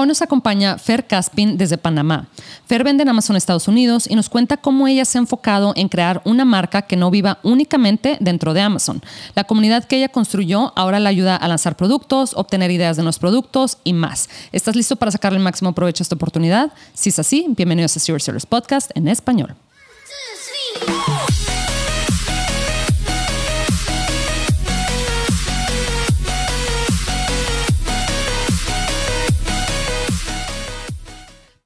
Hoy 0.00 0.06
nos 0.06 0.22
acompaña 0.22 0.78
Fer 0.78 1.06
Caspin 1.06 1.58
desde 1.58 1.76
Panamá. 1.76 2.26
Fer 2.66 2.84
vende 2.84 3.02
en 3.02 3.10
Amazon 3.10 3.36
Estados 3.36 3.68
Unidos 3.68 4.06
y 4.08 4.14
nos 4.14 4.30
cuenta 4.30 4.56
cómo 4.56 4.88
ella 4.88 5.04
se 5.04 5.18
ha 5.18 5.20
enfocado 5.20 5.74
en 5.76 5.90
crear 5.90 6.22
una 6.24 6.46
marca 6.46 6.80
que 6.80 6.96
no 6.96 7.10
viva 7.10 7.38
únicamente 7.42 8.16
dentro 8.18 8.54
de 8.54 8.62
Amazon. 8.62 9.02
La 9.34 9.44
comunidad 9.44 9.84
que 9.84 9.98
ella 9.98 10.08
construyó 10.08 10.72
ahora 10.74 11.00
la 11.00 11.10
ayuda 11.10 11.36
a 11.36 11.46
lanzar 11.48 11.76
productos, 11.76 12.32
obtener 12.34 12.70
ideas 12.70 12.96
de 12.96 13.02
nuevos 13.02 13.18
productos 13.18 13.76
y 13.84 13.92
más. 13.92 14.30
¿Estás 14.52 14.74
listo 14.74 14.96
para 14.96 15.10
sacarle 15.10 15.36
el 15.36 15.44
máximo 15.44 15.74
provecho 15.74 16.02
a 16.02 16.04
esta 16.04 16.14
oportunidad? 16.14 16.72
Si 16.94 17.10
es 17.10 17.18
así, 17.18 17.44
bienvenidos 17.50 17.94
a 17.94 18.00
Zero 18.00 18.18
Sellers 18.18 18.46
Podcast 18.46 18.92
en 18.94 19.06
español. 19.06 19.54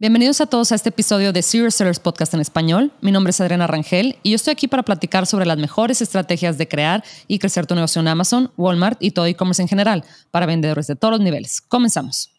Bienvenidos 0.05 0.43
a 0.43 0.47
todos 0.47 0.71
a 0.71 0.75
este 0.75 0.91
episodio 0.91 1.33
de 1.33 1.41
Serious 1.41 1.77
Sellers 1.77 1.99
Podcast 1.99 2.35
en 2.35 2.41
español. 2.41 2.93
Mi 3.01 3.11
nombre 3.11 3.31
es 3.31 3.41
Adriana 3.41 3.67
Rangel 3.67 4.19
y 4.23 4.33
yo 4.33 4.37
estoy 4.37 4.53
aquí 4.53 4.69
para 4.69 4.83
platicar 4.83 5.27
sobre 5.27 5.47
las 5.47 5.57
mejores 5.57 6.03
estrategias 6.03 6.59
de 6.59 6.69
crear 6.69 7.03
y 7.27 7.39
crecer 7.39 7.67
tu 7.67 7.75
negocio 7.75 8.03
en 8.03 8.09
Amazon, 8.09 8.53
Walmart 8.59 9.03
y 9.03 9.13
todo 9.13 9.25
e-commerce 9.25 9.63
en 9.63 9.69
general 9.69 10.05
para 10.31 10.45
vendedores 10.45 10.89
de 10.89 10.95
todos 10.95 11.13
los 11.13 11.21
niveles. 11.23 11.63
Comenzamos. 11.63 12.31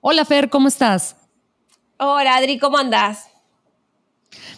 Hola 0.00 0.24
Fer, 0.24 0.48
¿cómo 0.48 0.66
estás? 0.66 1.16
Hola 1.98 2.36
Adri, 2.36 2.58
¿cómo 2.58 2.78
andas? 2.78 3.26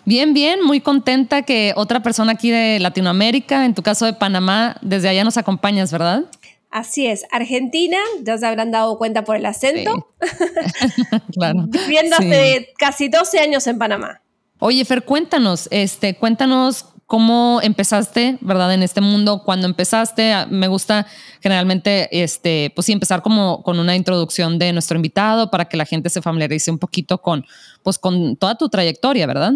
Bien, 0.04 0.32
bien, 0.32 0.62
muy 0.62 0.80
contenta 0.80 1.42
que 1.42 1.72
otra 1.74 2.00
persona 2.00 2.30
aquí 2.30 2.52
de 2.52 2.78
Latinoamérica, 2.78 3.64
en 3.64 3.74
tu 3.74 3.82
caso 3.82 4.06
de 4.06 4.12
Panamá, 4.12 4.76
desde 4.82 5.08
allá 5.08 5.24
nos 5.24 5.36
acompañas, 5.36 5.90
¿verdad? 5.90 6.26
Así 6.70 7.06
es, 7.06 7.24
Argentina, 7.32 7.98
ya 8.22 8.38
se 8.38 8.46
habrán 8.46 8.70
dado 8.70 8.96
cuenta 8.96 9.24
por 9.24 9.36
el 9.36 9.44
acento. 9.44 10.08
claro. 11.32 11.64
Viviendo 11.66 12.16
hace 12.16 12.72
casi 12.78 13.08
12 13.08 13.40
años 13.40 13.66
en 13.66 13.78
Panamá. 13.78 14.22
Oye, 14.60 14.84
Fer, 14.84 15.04
cuéntanos, 15.04 15.68
este, 15.72 16.14
cuéntanos 16.14 16.84
cómo 17.06 17.58
empezaste, 17.60 18.38
¿verdad? 18.40 18.72
En 18.72 18.84
este 18.84 19.00
mundo, 19.00 19.42
cuando 19.44 19.66
empezaste, 19.66 20.32
ah, 20.32 20.46
me 20.48 20.68
gusta 20.68 21.08
generalmente, 21.40 22.08
este, 22.22 22.70
pues 22.72 22.86
sí, 22.86 22.92
empezar 22.92 23.20
como 23.20 23.64
con 23.64 23.80
una 23.80 23.96
introducción 23.96 24.60
de 24.60 24.72
nuestro 24.72 24.94
invitado 24.94 25.50
para 25.50 25.64
que 25.64 25.76
la 25.76 25.86
gente 25.86 26.08
se 26.08 26.22
familiarice 26.22 26.70
un 26.70 26.78
poquito 26.78 27.18
con, 27.20 27.44
pues 27.82 27.98
con 27.98 28.36
toda 28.36 28.56
tu 28.56 28.68
trayectoria, 28.68 29.26
¿verdad? 29.26 29.54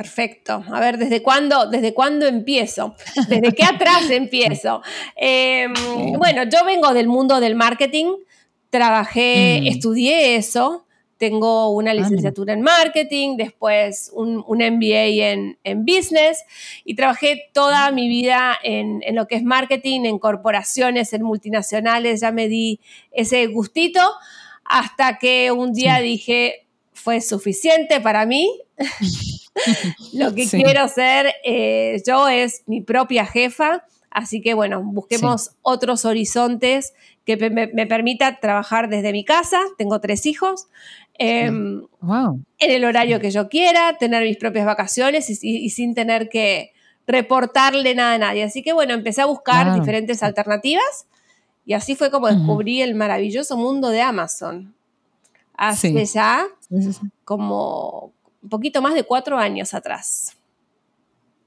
Perfecto. 0.00 0.64
A 0.72 0.80
ver, 0.80 0.96
¿desde 0.96 1.22
cuándo, 1.22 1.66
desde 1.68 1.92
cuándo 1.92 2.26
empiezo? 2.26 2.94
¿Desde 3.28 3.52
qué 3.52 3.64
atrás 3.64 4.04
empiezo? 4.10 4.80
Em, 5.14 5.74
bueno, 6.16 6.44
yo 6.44 6.64
vengo 6.64 6.94
del 6.94 7.06
mundo 7.06 7.38
del 7.38 7.54
marketing, 7.54 8.14
trabajé, 8.70 9.60
mm. 9.60 9.66
estudié 9.66 10.36
eso, 10.36 10.86
tengo 11.18 11.68
una 11.72 11.90
ah, 11.90 11.94
licenciatura 11.94 12.54
en 12.54 12.62
marketing, 12.62 13.36
después 13.36 14.10
un, 14.14 14.38
MBA 14.38 15.58
en, 15.64 15.84
business 15.84 16.44
y 16.82 16.94
trabajé 16.94 17.50
toda 17.52 17.90
mi 17.90 18.08
vida 18.08 18.56
en, 18.62 19.02
en, 19.04 19.14
lo 19.14 19.28
que 19.28 19.34
es 19.34 19.42
marketing, 19.42 20.06
en 20.06 20.18
corporaciones, 20.18 21.12
en 21.12 21.24
multinacionales, 21.24 22.22
ya 22.22 22.32
me 22.32 22.48
di 22.48 22.80
ese 23.12 23.48
gustito 23.48 24.00
hasta 24.64 25.18
que 25.18 25.52
un 25.52 25.74
día 25.74 25.98
dije, 25.98 26.66
fue 26.94 27.20
suficiente 27.20 28.00
para 28.00 28.24
mí. 28.24 28.62
Lo 30.12 30.34
que 30.34 30.46
quiero 30.46 30.88
ser 30.88 31.32
eh, 31.44 32.02
yo 32.06 32.28
es 32.28 32.62
mi 32.66 32.80
propia 32.80 33.26
jefa, 33.26 33.84
así 34.10 34.40
que 34.40 34.54
bueno, 34.54 34.82
busquemos 34.82 35.52
otros 35.62 36.04
horizontes 36.04 36.94
que 37.24 37.36
me, 37.50 37.86
permita 37.86 38.40
trabajar 38.40 38.88
desde 38.88 39.12
mi 39.12 39.24
casa. 39.24 39.60
Tengo 39.78 40.00
tres 40.00 40.26
hijos. 40.26 40.66
Em, 41.14 41.82
en 42.58 42.70
el 42.70 42.84
horario 42.84 43.20
que 43.20 43.30
yo 43.30 43.48
quiera, 43.48 43.98
tener 43.98 44.22
mis 44.24 44.38
propias 44.38 44.64
vacaciones 44.64 45.28
y, 45.42 45.68
sin 45.70 45.94
tener 45.94 46.30
que 46.30 46.72
reportarle 47.06 47.94
nada 47.94 48.14
a 48.14 48.18
nadie. 48.18 48.42
Así 48.42 48.62
que 48.62 48.72
bueno, 48.72 48.94
empecé 48.94 49.20
a 49.20 49.26
buscar 49.26 49.78
diferentes 49.78 50.22
alternativas 50.22 51.06
y 51.66 51.74
así 51.74 51.94
fue 51.94 52.10
como 52.10 52.28
descubrí 52.28 52.80
el 52.80 52.94
maravilloso 52.94 53.56
mundo 53.56 53.90
de 53.90 54.00
Amazon. 54.00 54.74
Hace 55.54 56.06
ya 56.06 56.46
como 57.24 58.12
un 58.42 58.48
poquito 58.48 58.80
más 58.82 58.94
de 58.94 59.04
cuatro 59.04 59.38
años 59.38 59.74
atrás. 59.74 60.36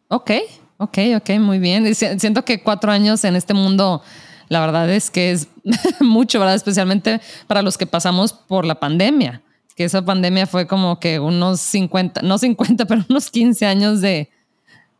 Ok, 0.10 0.32
ok, 0.78 0.98
ok, 1.18 1.30
muy 1.40 1.60
bien. 1.60 1.94
Siento 1.96 2.46
que 2.46 2.62
cuatro 2.62 2.92
años 2.92 3.24
en 3.24 3.36
este 3.36 3.54
mundo, 3.54 4.02
la 4.50 4.60
verdad 4.60 4.90
es 4.90 5.10
que 5.10 5.32
es 5.32 5.48
mucho, 6.00 6.40
¿verdad? 6.40 6.56
Especialmente 6.56 7.22
para 7.48 7.62
los 7.62 7.78
que 7.78 7.88
pasamos 7.88 8.34
por 8.34 8.66
la 8.66 8.80
pandemia, 8.80 9.42
que 9.76 9.86
esa 9.86 10.04
pandemia 10.04 10.46
fue 10.46 10.68
como 10.68 11.00
que 11.00 11.20
unos 11.20 11.60
50, 11.62 12.22
no 12.22 12.38
50, 12.38 12.86
pero 12.88 13.04
unos 13.10 13.32
15 13.32 13.66
años 13.66 14.02
de, 14.02 14.30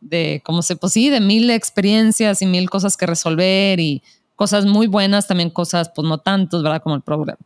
de 0.00 0.42
como 0.44 0.62
se, 0.62 0.76
pues 0.76 0.92
sí, 0.92 1.10
de 1.10 1.20
mil 1.20 1.48
experiencias 1.50 2.42
y 2.42 2.46
mil 2.46 2.68
cosas 2.70 2.96
que 2.96 3.06
resolver 3.06 3.78
y 3.78 4.02
cosas 4.36 4.66
muy 4.66 4.88
buenas, 4.88 5.28
también 5.28 5.50
cosas, 5.50 5.90
pues 5.94 6.08
no 6.08 6.18
tantos, 6.18 6.62
¿verdad? 6.62 6.82
Como 6.82 6.96
el, 6.96 7.02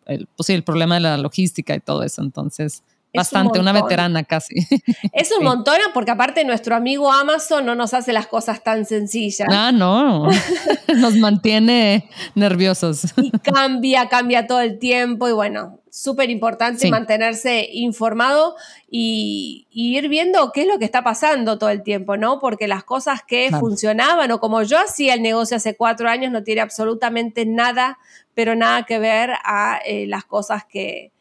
el, 0.06 0.28
pues, 0.36 0.48
el 0.50 0.64
problema 0.64 0.94
de 0.94 1.02
la 1.02 1.18
logística 1.18 1.74
y 1.74 1.80
todo 1.80 2.02
eso. 2.02 2.22
Entonces, 2.22 2.82
Bastante, 3.14 3.58
una 3.58 3.72
veterana 3.72 4.22
casi. 4.24 4.54
Es 5.12 5.32
un 5.32 5.44
montón 5.44 5.78
porque 5.94 6.10
aparte 6.10 6.44
nuestro 6.44 6.76
amigo 6.76 7.10
Amazon 7.10 7.64
no 7.64 7.74
nos 7.74 7.94
hace 7.94 8.12
las 8.12 8.26
cosas 8.26 8.62
tan 8.62 8.84
sencillas. 8.84 9.48
Ah, 9.50 9.72
no, 9.72 10.28
nos 10.96 11.16
mantiene 11.16 12.08
nerviosos. 12.34 13.06
Y 13.16 13.30
cambia, 13.30 14.08
cambia 14.08 14.46
todo 14.46 14.60
el 14.60 14.78
tiempo 14.78 15.28
y 15.28 15.32
bueno, 15.32 15.80
súper 15.90 16.30
importante 16.30 16.88
mantenerse 16.90 17.68
informado 17.72 18.54
y, 18.88 19.66
ir 19.70 20.08
viendo 20.08 20.52
qué 20.52 20.62
es 20.62 20.66
lo 20.68 20.78
que 20.78 20.84
está 20.84 21.02
pasando 21.02 21.58
todo 21.58 21.70
el 21.70 21.82
tiempo, 21.82 22.16
¿no? 22.16 22.38
Porque 22.38 22.68
las 22.68 22.84
cosas 22.84 23.22
que 23.26 23.50
funcionaban 23.50 24.30
o 24.30 24.40
como 24.40 24.62
yo 24.62 24.78
hacía 24.78 25.14
el 25.14 25.22
negocio 25.22 25.56
hace 25.56 25.76
cuatro 25.76 26.08
años 26.08 26.30
no 26.30 26.42
tiene 26.42 26.60
absolutamente 26.60 27.46
nada, 27.46 27.98
pero 28.34 28.54
nada 28.54 28.84
que 28.84 28.98
ver 28.98 29.30
a 29.44 29.80
eh, 29.84 30.06
las 30.06 30.24
cosas 30.24 30.64
que 30.64 31.12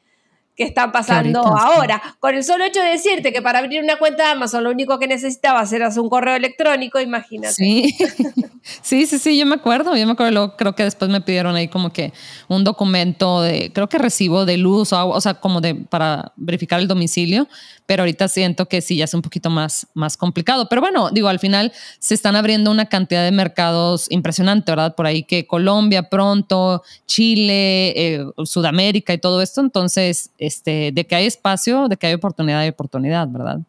que 0.57 0.63
están 0.63 0.91
pasando 0.91 1.45
ahora. 1.45 2.01
Con 2.19 2.33
el 2.33 2.43
solo 2.43 2.65
hecho 2.65 2.81
de 2.81 2.89
decirte 2.89 3.31
que 3.31 3.43
para 3.43 3.59
abrir 3.59 3.81
una 3.81 3.97
cuenta 3.97 4.23
de 4.25 4.31
Amazon 4.31 4.63
lo 4.63 4.71
único 4.71 4.97
que 4.97 5.07
necesitabas 5.07 5.71
era 5.71 5.89
un 5.89 6.09
correo 6.09 6.35
electrónico, 6.35 6.99
imagínate. 6.99 7.53
Sí, 7.53 7.95
sí, 8.81 9.05
sí, 9.05 9.19
sí, 9.19 9.37
yo 9.37 9.45
me 9.45 9.55
acuerdo, 9.55 9.95
yo 9.95 10.05
me 10.07 10.13
acuerdo, 10.13 10.57
creo 10.57 10.73
que 10.73 10.83
después 10.83 11.11
me 11.11 11.21
pidieron 11.21 11.55
ahí 11.55 11.67
como 11.67 11.93
que 11.93 12.11
un 12.47 12.63
documento 12.63 13.43
de, 13.43 13.71
creo 13.71 13.87
que 13.87 13.99
recibo 13.99 14.45
de 14.45 14.57
luz, 14.57 14.93
o, 14.93 15.07
o 15.07 15.21
sea, 15.21 15.35
como 15.35 15.61
de, 15.61 15.75
para 15.75 16.33
verificar 16.35 16.79
el 16.79 16.87
domicilio, 16.87 17.47
pero 17.87 18.03
ahorita 18.03 18.27
siento 18.27 18.67
que 18.67 18.81
sí, 18.81 18.97
ya 18.97 19.05
es 19.05 19.13
un 19.13 19.21
poquito 19.21 19.49
más, 19.49 19.87
más 19.93 20.17
complicado. 20.17 20.67
Pero 20.69 20.81
bueno, 20.81 21.09
digo, 21.09 21.29
al 21.29 21.39
final 21.39 21.71
se 21.99 22.13
están 22.13 22.35
abriendo 22.35 22.69
una 22.69 22.87
cantidad 22.87 23.23
de 23.23 23.31
mercados 23.31 24.07
impresionante, 24.11 24.71
¿verdad? 24.71 24.93
Por 24.93 25.07
ahí 25.07 25.23
que 25.23 25.47
Colombia 25.47 26.09
pronto, 26.09 26.83
Chile, 27.05 27.93
eh, 27.95 28.25
Sudamérica 28.43 29.13
y 29.13 29.17
todo 29.17 29.41
esto. 29.41 29.61
Entonces, 29.61 30.31
este, 30.37 30.91
de 30.91 31.07
que 31.07 31.15
hay 31.15 31.25
espacio, 31.25 31.87
de 31.87 31.95
que 31.95 32.07
hay 32.07 32.13
oportunidad, 32.13 32.59
hay 32.59 32.69
oportunidad, 32.69 33.25
¿verdad? 33.29 33.59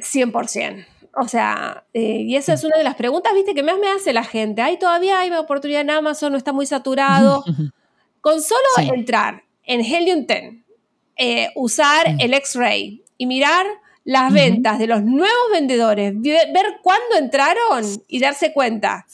100%. 0.00 0.86
O 1.16 1.28
sea, 1.28 1.84
eh, 1.92 2.22
y 2.22 2.36
esa 2.36 2.54
es 2.54 2.62
una 2.62 2.76
de 2.76 2.84
las 2.84 2.94
preguntas, 2.94 3.34
viste, 3.34 3.54
que 3.54 3.62
más 3.64 3.78
me 3.78 3.88
hace 3.88 4.12
la 4.12 4.24
gente. 4.24 4.62
Ay, 4.62 4.78
todavía 4.78 5.18
hay 5.20 5.30
oportunidad 5.32 5.80
en 5.80 5.90
Amazon, 5.90 6.32
no 6.32 6.38
está 6.38 6.52
muy 6.52 6.66
saturado. 6.66 7.44
Con 8.20 8.40
solo 8.40 8.94
entrar 8.94 9.42
en 9.64 9.80
Helium 9.80 10.26
10, 10.26 10.54
eh, 11.16 11.50
usar 11.54 12.16
el 12.18 12.34
X-Ray, 12.34 13.03
y 13.18 13.26
mirar 13.26 13.66
las 14.04 14.32
ventas 14.32 14.78
de 14.78 14.86
los 14.86 15.02
nuevos 15.02 15.50
vendedores, 15.52 16.20
ver 16.20 16.78
cuándo 16.82 17.16
entraron 17.16 17.84
y 18.06 18.20
darse 18.20 18.52
cuenta 18.52 19.06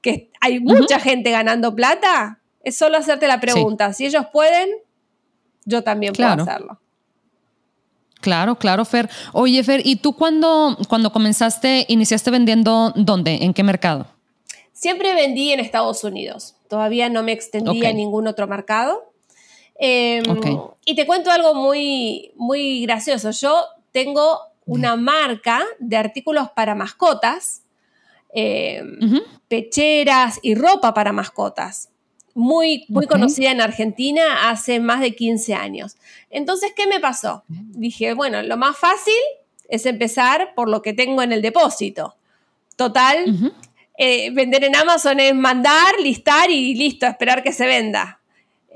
que 0.00 0.30
hay 0.40 0.60
mucha 0.60 1.00
gente 1.00 1.30
ganando 1.30 1.74
plata, 1.74 2.40
es 2.62 2.76
solo 2.76 2.98
hacerte 2.98 3.26
la 3.26 3.40
pregunta. 3.40 3.92
Si 3.92 4.06
ellos 4.06 4.26
pueden, 4.32 4.68
yo 5.64 5.82
también 5.82 6.12
puedo 6.12 6.28
hacerlo. 6.28 6.80
Claro, 8.20 8.56
claro, 8.56 8.84
Fer. 8.84 9.10
Oye, 9.32 9.62
Fer, 9.62 9.82
¿y 9.84 9.96
tú 9.96 10.14
cuando, 10.14 10.76
cuando 10.88 11.12
comenzaste, 11.12 11.84
iniciaste 11.88 12.30
vendiendo 12.30 12.92
dónde? 12.96 13.38
¿En 13.42 13.52
qué 13.52 13.62
mercado? 13.62 14.06
Siempre 14.72 15.14
vendí 15.14 15.52
en 15.52 15.60
Estados 15.60 16.02
Unidos. 16.04 16.56
Todavía 16.68 17.08
no 17.08 17.22
me 17.22 17.32
extendí 17.32 17.84
a 17.86 17.92
ningún 17.92 18.26
otro 18.26 18.46
mercado. 18.46 19.12
Em, 19.78 20.22
y 20.84 20.94
te 20.94 21.06
cuento 21.06 21.30
algo 21.30 21.54
muy, 21.54 22.32
muy 22.36 22.82
gracioso. 22.82 23.30
Yo 23.30 23.64
tengo 23.92 24.38
una 24.64 24.96
marca 24.96 25.64
de 25.78 25.96
artículos 25.96 26.50
para 26.50 26.74
mascotas, 26.74 27.62
em, 28.32 29.20
pecheras 29.48 30.38
y 30.42 30.54
ropa 30.54 30.92
para 30.92 31.12
mascotas, 31.12 31.90
muy, 32.34 32.84
muy 32.88 33.06
conocida 33.06 33.50
en 33.50 33.60
Argentina 33.60 34.50
hace 34.50 34.80
más 34.80 35.00
de 35.00 35.14
15 35.14 35.54
años. 35.54 35.96
Entonces, 36.30 36.72
¿qué 36.76 36.86
me 36.86 37.00
pasó? 37.00 37.44
Dije, 37.48 38.12
bueno, 38.12 38.42
lo 38.42 38.56
más 38.56 38.76
fácil 38.76 39.14
es 39.68 39.86
empezar 39.86 40.52
por 40.54 40.68
lo 40.68 40.82
que 40.82 40.92
tengo 40.92 41.22
en 41.22 41.32
el 41.32 41.40
depósito. 41.40 42.14
Total, 42.76 43.24
eh, 43.96 44.30
vender 44.32 44.64
en 44.64 44.76
Amazon 44.76 45.18
es 45.20 45.34
mandar, 45.34 45.94
listar 46.02 46.50
y 46.50 46.74
listo, 46.74 47.06
esperar 47.06 47.42
que 47.42 47.52
se 47.52 47.66
venda. 47.66 48.20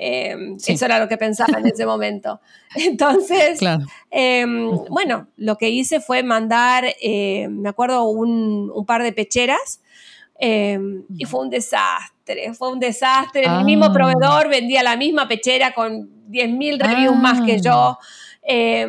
Em, 0.03 0.57
eso 0.67 0.87
era 0.87 0.99
lo 0.99 1.09
que 1.09 1.19
pensaba 1.19 1.59
en 1.59 1.67
ese 1.67 1.85
momento. 1.85 2.41
Entonces, 2.75 3.61
em, 4.11 4.71
bueno, 4.89 5.29
lo 5.37 5.59
que 5.59 5.69
hice 5.69 6.01
fue 6.01 6.23
mandar, 6.23 6.87
eh, 7.03 7.49
me 7.51 7.69
acuerdo, 7.69 8.09
un, 8.09 8.73
par 8.87 9.03
de 9.03 9.13
pecheras 9.13 9.83
em, 10.39 11.05
y 11.15 11.27
fue 11.27 11.41
un 11.41 11.51
desastre, 11.51 12.55
fue 12.55 12.73
un 12.73 12.81
desastre. 12.81 13.45
El 13.45 13.67
mismo 13.67 13.87
ah. 13.87 13.93
proveedor 13.93 14.49
vendía 14.49 14.83
la 14.83 14.97
misma 14.97 15.29
pechera 15.29 15.75
con 15.75 16.09
10.000 16.31 16.81
reviews 16.81 17.17
más 17.17 17.43
que 17.43 17.61
yo. 17.61 17.99
Ah. 17.99 18.87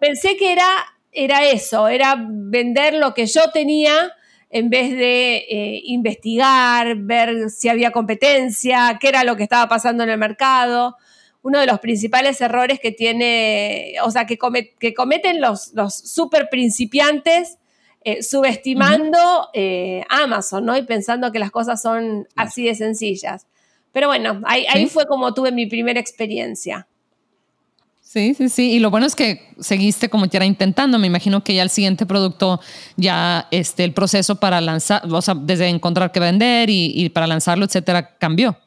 Pensé 0.00 0.36
que 0.36 0.50
era, 0.50 0.68
era 1.12 1.44
eso, 1.44 1.86
era 1.86 2.16
vender 2.18 2.94
lo 2.94 3.14
que 3.14 3.26
yo 3.26 3.52
tenía 3.52 4.12
en 4.50 4.68
vez 4.68 4.90
de 4.90 5.36
eh, 5.36 5.80
investigar, 5.84 6.96
ver 6.96 7.50
si 7.50 7.68
había 7.68 7.92
competencia, 7.92 8.98
qué 9.00 9.08
era 9.08 9.22
lo 9.22 9.36
que 9.36 9.44
estaba 9.44 9.68
pasando 9.68 10.02
en 10.02 10.10
el 10.10 10.18
mercado. 10.18 10.96
Uno 11.42 11.60
de 11.60 11.66
los 11.66 11.78
principales 11.78 12.40
errores 12.40 12.80
que 12.80 12.90
tiene, 12.90 13.94
o 14.04 14.10
sea, 14.10 14.26
que, 14.26 14.38
que 14.78 14.92
cometen 14.92 15.40
los, 15.40 15.72
los 15.72 15.94
super 15.94 16.48
principiantes 16.50 17.58
eh, 18.02 18.22
subestimando 18.22 19.48
eh, 19.54 20.02
Amazon, 20.08 20.64
¿no? 20.64 20.76
Y 20.76 20.82
pensando 20.82 21.30
que 21.30 21.38
las 21.38 21.50
cosas 21.50 21.80
son 21.80 22.26
así 22.34 22.64
de 22.64 22.74
sencillas. 22.74 23.46
Pero 23.92 24.08
bueno, 24.08 24.40
ahí, 24.46 24.66
ahí 24.68 24.86
fue 24.86 25.06
como 25.06 25.32
tuve 25.32 25.52
mi 25.52 25.66
primera 25.66 26.00
experiencia. 26.00 26.88
Sí, 28.12 28.34
sí, 28.34 28.48
sí. 28.48 28.72
Y 28.72 28.80
lo 28.80 28.90
bueno 28.90 29.06
es 29.06 29.14
que 29.14 29.54
seguiste 29.60 30.08
como 30.08 30.28
quiera 30.28 30.44
intentando. 30.44 30.98
Me 30.98 31.06
imagino 31.06 31.44
que 31.44 31.54
ya 31.54 31.62
el 31.62 31.70
siguiente 31.70 32.06
producto, 32.06 32.60
ya 32.96 33.46
este, 33.52 33.84
el 33.84 33.94
proceso 33.94 34.40
para 34.40 34.60
lanzar, 34.60 35.02
o 35.08 35.22
sea, 35.22 35.36
desde 35.36 35.68
encontrar 35.68 36.10
qué 36.10 36.18
vender 36.18 36.70
y, 36.70 37.08
para 37.10 37.28
lanzarlo, 37.28 37.66
etcétera, 37.66 38.16
cambió. 38.18 38.58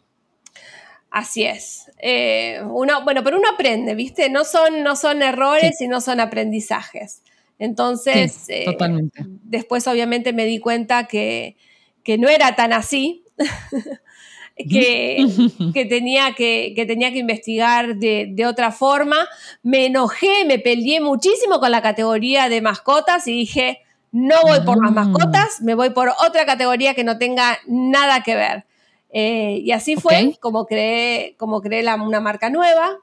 Así 1.11 1.43
es. 1.43 1.91
Eh, 1.99 2.61
uno, 2.69 3.03
bueno, 3.03 3.21
pero 3.21 3.37
uno 3.37 3.49
aprende, 3.53 3.95
¿viste? 3.95 4.29
No 4.29 4.45
son, 4.45 4.81
no 4.81 4.95
son 4.95 5.21
errores 5.21 5.81
y 5.81 5.89
no 5.89 5.99
son 5.99 6.21
aprendizajes. 6.21 7.21
Entonces, 7.59 8.45
eh, 8.47 8.63
totalmente. 8.63 9.25
después 9.25 9.85
obviamente 9.87 10.31
me 10.31 10.45
di 10.45 10.59
cuenta 10.59 11.03
que, 11.03 11.57
que 12.05 12.17
no 12.17 12.29
era 12.29 12.55
tan 12.55 12.71
así. 12.71 13.25
que, 15.73 15.85
tenía 15.89 16.33
que, 16.33 16.73
tenía 16.87 17.11
que 17.11 17.19
investigar 17.19 17.95
de, 17.95 18.45
otra 18.47 18.71
forma. 18.71 19.27
Me 19.61 19.87
enojé, 19.87 20.45
me 20.45 20.59
peleé 20.59 21.01
muchísimo 21.01 21.59
con 21.59 21.71
la 21.71 21.81
categoría 21.81 22.49
de 22.49 22.61
mascotas 22.61 23.27
y 23.27 23.31
dije, 23.31 23.81
no 24.11 24.35
voy 24.43 24.59
por 24.61 24.81
las 24.81 24.91
ah. 24.91 25.05
mascotas, 25.05 25.61
me 25.61 25.75
voy 25.75 25.89
por 25.89 26.09
otra 26.09 26.45
categoría 26.45 26.93
que 26.93 27.03
no 27.03 27.17
tenga 27.17 27.57
nada 27.67 28.21
que 28.21 28.35
ver. 28.35 28.65
Eh, 29.11 29.61
y 29.63 29.71
así 29.71 29.95
fue 29.95 30.35
como 30.39 30.65
creé, 30.65 31.35
como 31.37 31.61
creé 31.61 31.85
una 31.95 32.19
marca 32.19 32.49
nueva, 32.49 32.97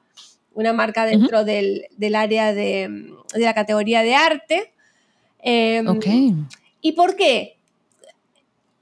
una 0.53 0.73
marca 0.73 1.05
dentro 1.05 1.45
del, 1.45 1.87
área 2.15 2.53
de, 2.53 3.13
la 3.35 3.53
categoría 3.53 4.03
de 4.03 4.15
arte. 4.15 4.73
Em, 5.39 6.47
¿Y 6.81 6.91
por 6.93 7.15
qué? 7.15 7.57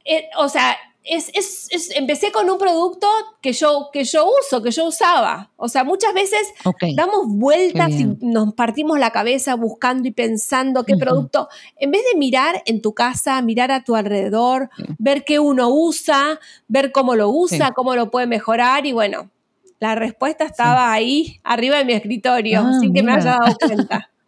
Eh, 0.05 0.27
o 0.37 0.49
sea, 0.49 0.75
es, 1.09 1.69
empecé 1.95 2.31
con 2.31 2.49
un 2.49 2.57
producto 2.57 3.07
que 3.41 3.53
yo, 3.53 3.89
que 3.91 4.03
yo 4.03 4.29
uso, 4.41 4.61
que 4.61 4.71
yo 4.71 4.85
usaba. 4.85 5.49
O 5.57 5.67
sea, 5.67 5.83
muchas 5.83 6.13
veces 6.13 6.39
damos 6.95 7.27
vueltas 7.27 7.91
y 7.91 8.05
nos 8.21 8.53
partimos 8.53 8.99
la 8.99 9.11
cabeza 9.11 9.55
buscando 9.55 10.07
y 10.07 10.11
pensando 10.11 10.85
qué 10.85 10.95
producto, 10.97 11.49
en 11.77 11.91
vez 11.91 12.01
de 12.11 12.17
mirar 12.17 12.61
en 12.65 12.81
tu 12.81 12.93
casa, 12.93 13.41
mirar 13.41 13.71
a 13.71 13.83
tu 13.83 13.95
alrededor, 13.95 14.69
ver 14.97 15.23
qué 15.25 15.39
uno 15.39 15.69
usa, 15.69 16.39
ver 16.67 16.91
cómo 16.91 17.15
lo 17.15 17.29
usa, 17.29 17.71
cómo 17.71 17.95
lo 17.95 18.11
puede 18.11 18.27
mejorar 18.27 18.85
y 18.85 18.91
bueno, 18.93 19.29
la 19.79 19.95
respuesta 19.95 20.45
estaba 20.45 20.91
ahí, 20.91 21.39
arriba 21.43 21.77
de 21.77 21.85
mi 21.85 21.93
escritorio, 21.93 22.61
ah, 22.65 22.77
sin 22.79 22.93
que 22.93 23.01
me 23.01 23.13
haya 23.13 23.37
dado 23.39 23.55
cuenta. 23.59 24.09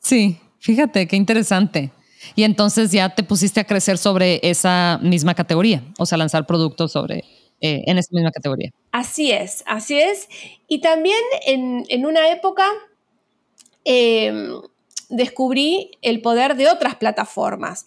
Sí, 0.00 0.38
fíjate, 0.58 1.06
qué 1.06 1.16
interesante. 1.16 1.90
Y 2.34 2.44
entonces 2.44 2.92
ya 2.92 3.14
te 3.14 3.22
pusiste 3.22 3.60
a 3.60 3.64
crecer 3.64 3.98
sobre 3.98 4.40
esa 4.42 4.98
misma 5.02 5.34
categoría, 5.34 5.82
o 5.98 6.06
sea, 6.06 6.18
lanzar 6.18 6.46
productos 6.46 6.92
sobre, 6.92 7.24
eh, 7.60 7.82
en 7.86 7.98
esa 7.98 8.10
misma 8.12 8.30
categoría. 8.30 8.70
Así 8.92 9.30
es, 9.30 9.62
así 9.66 9.98
es. 9.98 10.28
Y 10.66 10.80
también 10.80 11.20
en, 11.46 12.06
una 12.06 12.28
época 12.30 12.66
em, 13.84 14.60
descubrí 15.08 15.90
el 16.02 16.20
poder 16.20 16.56
de 16.56 16.68
otras 16.68 16.96
plataformas. 16.96 17.86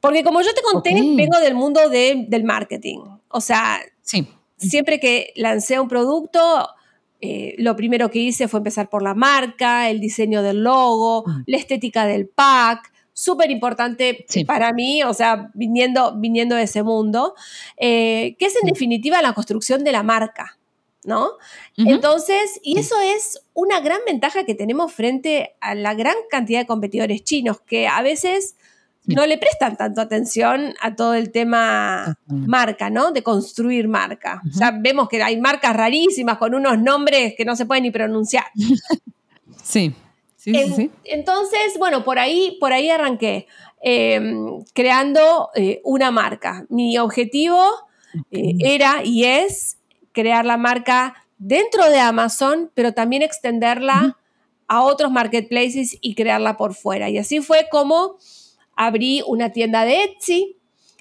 Porque 0.00 0.22
como 0.22 0.40
yo 0.40 0.52
te 0.54 0.62
conté, 0.62 0.94
vengo 0.94 1.40
del 1.40 1.54
mundo 1.54 1.88
del 1.88 2.44
marketing. 2.44 3.00
O 3.28 3.40
sea, 3.40 3.80
siempre 4.56 5.00
que 5.00 5.32
lancé 5.36 5.80
un 5.80 5.88
producto, 5.88 6.68
eh, 7.20 7.56
lo 7.58 7.74
primero 7.74 8.10
que 8.10 8.20
hice 8.20 8.46
fue 8.46 8.58
empezar 8.58 8.88
por 8.88 9.02
la 9.02 9.14
marca, 9.14 9.90
el 9.90 10.00
diseño 10.00 10.42
del 10.42 10.62
logo, 10.62 11.24
la 11.46 11.56
estética 11.56 12.06
del 12.06 12.28
pack, 12.28 12.92
súper 13.18 13.50
importante 13.50 14.24
para 14.46 14.72
mí, 14.72 15.02
o 15.02 15.12
sea, 15.12 15.50
viniendo, 15.54 16.14
viniendo 16.16 16.54
de 16.54 16.62
ese 16.62 16.84
mundo, 16.84 17.34
eh, 17.76 18.36
que 18.38 18.46
es 18.46 18.54
en 18.62 18.68
definitiva 18.68 19.20
la 19.20 19.32
construcción 19.32 19.82
de 19.82 19.92
la 19.92 20.04
marca. 20.04 20.54
¿No? 21.04 21.30
Entonces, 21.76 22.60
y 22.62 22.78
eso 22.78 23.00
es 23.00 23.40
una 23.54 23.80
gran 23.80 24.00
ventaja 24.04 24.44
que 24.44 24.54
tenemos 24.54 24.92
frente 24.92 25.54
a 25.60 25.74
la 25.74 25.94
gran 25.94 26.16
cantidad 26.28 26.58
de 26.60 26.66
competidores 26.66 27.24
chinos 27.24 27.60
que 27.62 27.88
a 27.88 28.02
veces 28.02 28.56
no 29.06 29.24
le 29.24 29.38
prestan 29.38 29.76
tanto 29.76 30.02
atención 30.02 30.74
a 30.82 30.96
todo 30.96 31.14
el 31.14 31.30
tema 31.30 32.18
marca, 32.26 32.90
¿no? 32.90 33.10
De 33.10 33.22
construir 33.22 33.88
marca. 33.88 34.42
O 34.50 34.52
sea, 34.52 34.72
vemos 34.78 35.08
que 35.08 35.22
hay 35.22 35.40
marcas 35.40 35.74
rarísimas 35.74 36.36
con 36.36 36.54
unos 36.54 36.78
nombres 36.78 37.32
que 37.36 37.46
no 37.46 37.56
se 37.56 37.64
pueden 37.64 37.84
ni 37.84 37.90
pronunciar. 37.90 38.44
sí. 39.62 39.94
Entonces, 40.46 41.74
bueno, 41.78 42.04
por 42.04 42.18
ahí, 42.18 42.56
por 42.60 42.72
ahí 42.72 42.90
arranqué, 42.90 43.46
em, 43.80 44.62
creando 44.72 45.50
eh, 45.54 45.80
una 45.84 46.10
marca. 46.10 46.64
Mi 46.68 46.98
objetivo 46.98 47.60
eh, 48.30 48.54
era 48.60 49.02
y 49.04 49.24
es 49.24 49.78
crear 50.12 50.44
la 50.44 50.56
marca 50.56 51.14
dentro 51.38 51.88
de 51.90 51.98
Amazon, 51.98 52.70
pero 52.74 52.92
también 52.92 53.22
extenderla 53.22 54.16
a 54.68 54.82
otros 54.82 55.10
marketplaces 55.10 55.98
y 56.00 56.14
crearla 56.14 56.56
por 56.56 56.74
fuera. 56.74 57.10
Y 57.10 57.18
así 57.18 57.40
fue 57.40 57.68
como 57.70 58.16
abrí 58.76 59.22
una 59.26 59.52
tienda 59.52 59.84
de 59.84 60.04
Etsy. 60.04 60.56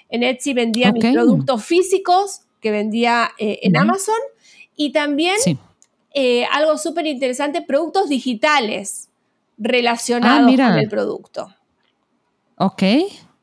En 0.10 0.24
Etsy 0.24 0.54
vendía 0.54 0.92
mis 0.92 1.06
productos 1.06 1.64
físicos 1.64 2.42
que 2.60 2.72
vendía 2.72 3.32
eh, 3.38 3.60
en 3.64 3.78
Amazon. 3.78 4.16
Y 4.76 4.92
también 4.92 5.36
algo 6.52 6.78
súper 6.78 7.06
interesante, 7.06 7.62
productos 7.62 8.10
digitales 8.10 9.07
relacionado 9.58 10.48
ah, 10.48 10.70
con 10.70 10.80
el 10.80 10.90
producto. 10.90 11.54
Ok, 12.58 12.84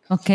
ok. 0.09 0.30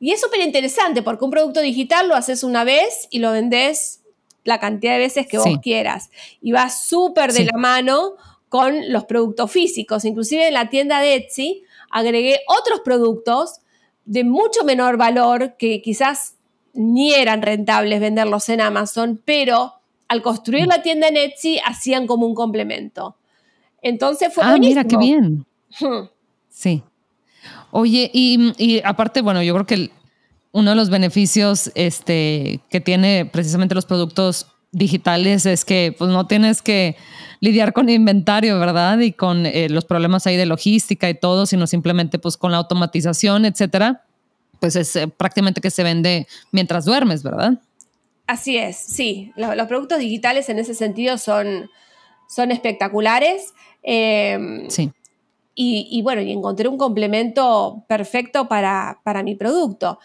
Y 0.00 0.10
es 0.10 0.20
súper 0.20 0.40
interesante 0.40 1.02
porque 1.02 1.24
un 1.24 1.30
producto 1.30 1.60
digital 1.60 2.08
lo 2.08 2.16
haces 2.16 2.42
una 2.42 2.64
vez 2.64 3.06
y 3.10 3.20
lo 3.20 3.30
vendes 3.32 4.02
la 4.44 4.58
cantidad 4.58 4.94
de 4.94 4.98
veces 4.98 5.26
que 5.26 5.38
vos 5.38 5.58
quieras. 5.62 6.10
Y 6.40 6.52
va 6.52 6.68
súper 6.70 7.32
de 7.32 7.44
la 7.44 7.56
mano 7.56 8.14
con 8.48 8.92
los 8.92 9.04
productos 9.04 9.50
físicos. 9.50 10.04
Inclusive 10.04 10.48
en 10.48 10.54
la 10.54 10.70
tienda 10.70 11.00
de 11.00 11.14
Etsy 11.14 11.62
agregué 11.90 12.40
otros 12.48 12.80
productos 12.80 13.60
de 14.04 14.24
mucho 14.24 14.64
menor 14.64 14.96
valor 14.96 15.56
que 15.56 15.80
quizás 15.80 16.34
ni 16.74 17.14
eran 17.14 17.42
rentables 17.42 18.00
venderlos 18.00 18.48
en 18.48 18.60
Amazon, 18.60 19.20
pero 19.24 19.74
al 20.08 20.22
construir 20.22 20.66
la 20.66 20.82
tienda 20.82 21.08
en 21.08 21.16
Etsy 21.16 21.60
hacían 21.64 22.06
como 22.06 22.26
un 22.26 22.34
complemento. 22.34 23.16
Entonces 23.82 24.32
fue 24.32 24.44
ah, 24.44 24.56
mira, 24.58 24.84
qué 24.84 24.96
bien. 24.96 25.44
Sí. 26.48 26.82
Oye, 27.70 28.10
y, 28.12 28.80
aparte, 28.84 29.22
bueno, 29.22 29.42
yo 29.42 29.54
creo 29.54 29.66
que 29.66 29.90
uno 30.52 30.70
de 30.70 30.76
los 30.76 30.90
beneficios 30.90 31.72
este, 31.74 32.60
que 32.70 32.80
tiene 32.80 33.24
precisamente 33.24 33.74
los 33.74 33.86
productos 33.86 34.46
digitales 34.70 35.46
es 35.46 35.64
que 35.64 35.94
pues, 35.96 36.10
no 36.10 36.26
tienes 36.26 36.62
que 36.62 36.96
lidiar 37.40 37.72
con 37.72 37.88
inventario, 37.88 38.58
¿verdad? 38.58 38.98
Y 39.00 39.12
con 39.12 39.46
eh, 39.46 39.68
los 39.68 39.84
problemas 39.84 40.26
ahí 40.26 40.36
de 40.36 40.46
logística 40.46 41.08
y 41.08 41.14
todo, 41.14 41.46
sino 41.46 41.66
simplemente 41.66 42.18
pues 42.18 42.36
con 42.36 42.52
la 42.52 42.58
automatización, 42.58 43.44
etcétera, 43.44 44.04
pues 44.60 44.76
es 44.76 44.94
eh, 44.96 45.08
prácticamente 45.08 45.60
que 45.60 45.70
se 45.70 45.82
vende 45.82 46.26
mientras 46.52 46.84
duermes, 46.84 47.22
¿verdad? 47.22 47.60
Así 48.26 48.56
es, 48.56 48.76
sí. 48.76 49.32
Los, 49.36 49.66
productos 49.66 49.98
digitales 49.98 50.48
en 50.48 50.58
ese 50.58 50.74
sentido 50.74 51.18
son, 51.18 51.68
son 52.28 52.50
espectaculares. 52.50 53.52
Em, 53.82 54.68
sí. 54.68 54.90
Y, 55.54 56.00
bueno, 56.02 56.22
y 56.22 56.32
encontré 56.32 56.66
un 56.66 56.78
complemento 56.78 57.84
perfecto 57.86 58.48
para, 58.48 58.98
mi 59.24 59.34
producto. 59.34 59.98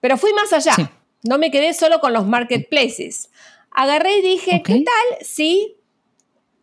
Pero 0.00 0.16
fui 0.16 0.32
más 0.32 0.52
allá. 0.52 0.74
No 1.24 1.38
me 1.38 1.50
quedé 1.50 1.74
solo 1.74 2.00
con 2.00 2.12
los 2.12 2.26
marketplaces. 2.26 3.30
Agarré 3.70 4.18
y 4.18 4.22
dije, 4.22 4.62
¿qué 4.64 4.84
tal 4.84 5.26
si 5.26 5.76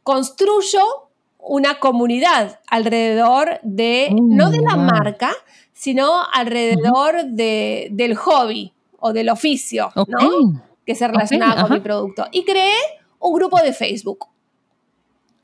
construyo 0.04 1.08
una 1.48 1.80
comunidad 1.80 2.60
alrededor 2.68 3.60
de, 3.64 4.10
no 4.12 4.50
de 4.50 4.60
la 4.62 4.76
mm, 4.76 4.86
marca, 4.86 5.32
sino 5.74 6.24
alrededor 6.34 7.26
de, 7.26 7.88
del 7.92 8.16
hobby 8.16 8.74
o 9.00 9.14
del 9.14 9.30
oficio, 9.30 9.90
¿no? 9.96 10.64
Que 10.86 10.96
se 10.96 11.08
relacionaba 11.08 11.64
con 11.64 11.72
mi 11.74 11.80
producto. 11.80 12.26
Y 12.32 12.44
creé 12.44 12.78
un 13.20 13.34
grupo 13.34 13.60
de 13.62 13.74
Facebook. 13.74 14.26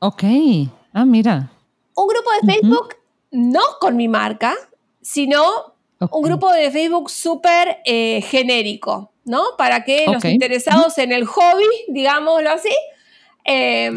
Ok, 0.00 0.22
ah, 0.94 1.04
mira. 1.04 1.50
Un 1.94 2.08
grupo 2.08 2.30
de 2.40 2.52
Facebook 2.52 2.96
no 3.30 3.60
con 3.80 3.96
mi 3.96 4.08
marca, 4.08 4.54
sino 5.00 5.74
un 6.10 6.22
grupo 6.22 6.52
de 6.52 6.70
Facebook 6.70 7.10
súper 7.10 7.78
eh, 7.84 8.22
genérico, 8.22 9.12
¿no? 9.24 9.42
Para 9.56 9.84
que 9.84 10.06
los 10.06 10.24
interesados 10.24 10.98
en 10.98 11.12
el 11.12 11.24
hobby, 11.24 11.66
digámoslo 11.88 12.50
así, 12.50 12.74
em, 13.44 13.96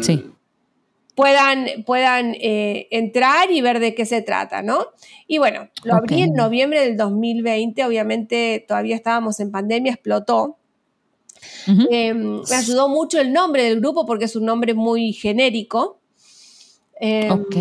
puedan, 1.14 1.66
puedan 1.84 2.34
eh, 2.40 2.88
entrar 2.90 3.50
y 3.50 3.60
ver 3.60 3.80
de 3.80 3.94
qué 3.94 4.06
se 4.06 4.22
trata, 4.22 4.62
¿no? 4.62 4.86
Y 5.26 5.38
bueno, 5.38 5.68
lo 5.84 5.94
abrí 5.94 6.22
en 6.22 6.34
noviembre 6.34 6.80
del 6.80 6.96
2020, 6.96 7.84
obviamente 7.84 8.64
todavía 8.66 8.96
estábamos 8.96 9.40
en 9.40 9.50
pandemia, 9.50 9.92
explotó. 9.92 10.56
Em, 11.66 12.42
me 12.48 12.56
ayudó 12.56 12.88
mucho 12.88 13.20
el 13.20 13.32
nombre 13.32 13.64
del 13.64 13.80
grupo 13.80 14.06
porque 14.06 14.24
es 14.24 14.36
un 14.36 14.44
nombre 14.44 14.74
muy 14.74 15.12
genérico. 15.12 15.97
Em, 17.00 17.30
ok. 17.30 17.56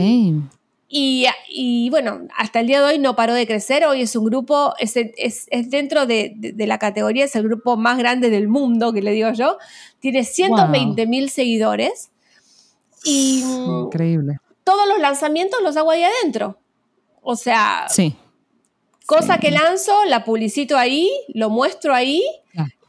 Y, 0.89 1.89
bueno, 1.89 2.21
hasta 2.37 2.61
el 2.61 2.67
día 2.67 2.79
de 2.79 2.93
hoy 2.93 2.99
no 2.99 3.15
paró 3.15 3.33
de 3.33 3.45
crecer. 3.45 3.85
Hoy 3.85 4.01
es 4.01 4.15
un 4.15 4.25
grupo, 4.25 4.73
es, 4.79 4.93
dentro 5.69 6.05
de, 6.05 6.35
la 6.57 6.77
categoría, 6.77 7.25
es 7.25 7.35
el 7.35 7.43
grupo 7.43 7.75
más 7.75 7.97
grande 7.97 8.29
del 8.29 8.47
mundo, 8.47 8.93
que 8.93 9.01
le 9.01 9.11
digo 9.11 9.31
yo. 9.33 9.57
Tiene 9.99 10.23
120 10.23 11.05
mil 11.07 11.29
seguidores. 11.29 12.09
Y 13.03 13.43
Increíble. 13.43 14.37
Todos 14.63 14.87
los 14.87 14.99
lanzamientos 14.99 15.61
los 15.61 15.75
hago 15.77 15.91
ahí 15.91 16.03
adentro. 16.03 16.57
O 17.21 17.35
sea, 17.35 17.87
sí. 17.89 18.15
cosa 19.05 19.37
que 19.39 19.51
lanzo, 19.51 20.05
la 20.05 20.23
publicito 20.23 20.77
ahí, 20.77 21.09
lo 21.33 21.49
muestro 21.49 21.93
ahí 21.93 22.23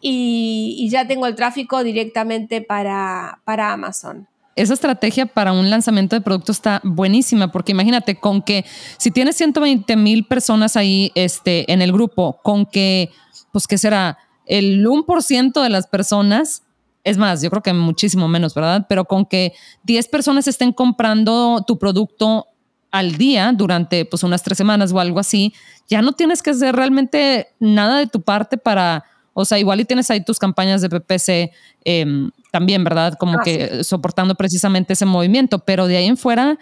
y, 0.00 0.88
ya 0.90 1.08
tengo 1.08 1.26
el 1.26 1.34
tráfico 1.34 1.82
directamente 1.82 2.62
para, 2.62 3.40
para 3.44 3.72
Amazon 3.72 4.28
esa 4.60 4.74
estrategia 4.74 5.26
para 5.26 5.52
un 5.52 5.70
lanzamiento 5.70 6.16
de 6.16 6.20
producto 6.20 6.52
está 6.52 6.80
buenísima, 6.82 7.52
porque 7.52 7.72
imagínate, 7.72 8.16
con 8.16 8.42
que 8.42 8.64
si 8.96 9.10
tienes 9.10 9.36
120 9.36 9.96
mil 9.96 10.26
personas 10.26 10.76
ahí 10.76 11.12
este, 11.14 11.70
en 11.72 11.80
el 11.80 11.92
grupo, 11.92 12.40
con 12.42 12.66
que, 12.66 13.10
pues, 13.52 13.66
¿qué 13.66 13.78
será? 13.78 14.18
El 14.46 14.84
1% 14.84 15.62
de 15.62 15.68
las 15.68 15.86
personas, 15.86 16.62
es 17.04 17.18
más, 17.18 17.40
yo 17.40 17.50
creo 17.50 17.62
que 17.62 17.72
muchísimo 17.72 18.26
menos, 18.26 18.54
¿verdad? 18.54 18.86
Pero 18.88 19.04
con 19.04 19.24
que 19.24 19.52
10 19.84 20.08
personas 20.08 20.48
estén 20.48 20.72
comprando 20.72 21.64
tu 21.66 21.78
producto 21.78 22.46
al 22.90 23.16
día 23.16 23.52
durante 23.54 24.04
pues 24.06 24.22
unas 24.22 24.42
tres 24.42 24.56
semanas 24.58 24.92
o 24.92 25.00
algo 25.00 25.20
así, 25.20 25.52
ya 25.88 26.02
no 26.02 26.12
tienes 26.12 26.42
que 26.42 26.50
hacer 26.50 26.74
realmente 26.74 27.48
nada 27.60 27.98
de 27.98 28.06
tu 28.06 28.22
parte 28.22 28.56
para 28.56 29.04
o 29.40 29.44
sea, 29.44 29.56
igual 29.58 29.78
y 29.78 29.84
tienes 29.84 30.10
ahí 30.10 30.20
tus 30.20 30.38
campañas 30.38 30.82
de 30.82 30.88
PPC 30.88 31.52
em, 31.84 32.32
también, 32.50 32.82
¿verdad? 32.82 33.14
Como 33.14 33.38
que 33.38 33.84
soportando 33.84 34.34
precisamente 34.34 34.94
ese 34.94 35.06
movimiento, 35.06 35.60
pero 35.60 35.86
de 35.86 35.96
ahí 35.96 36.06
en 36.06 36.16
fuera, 36.16 36.58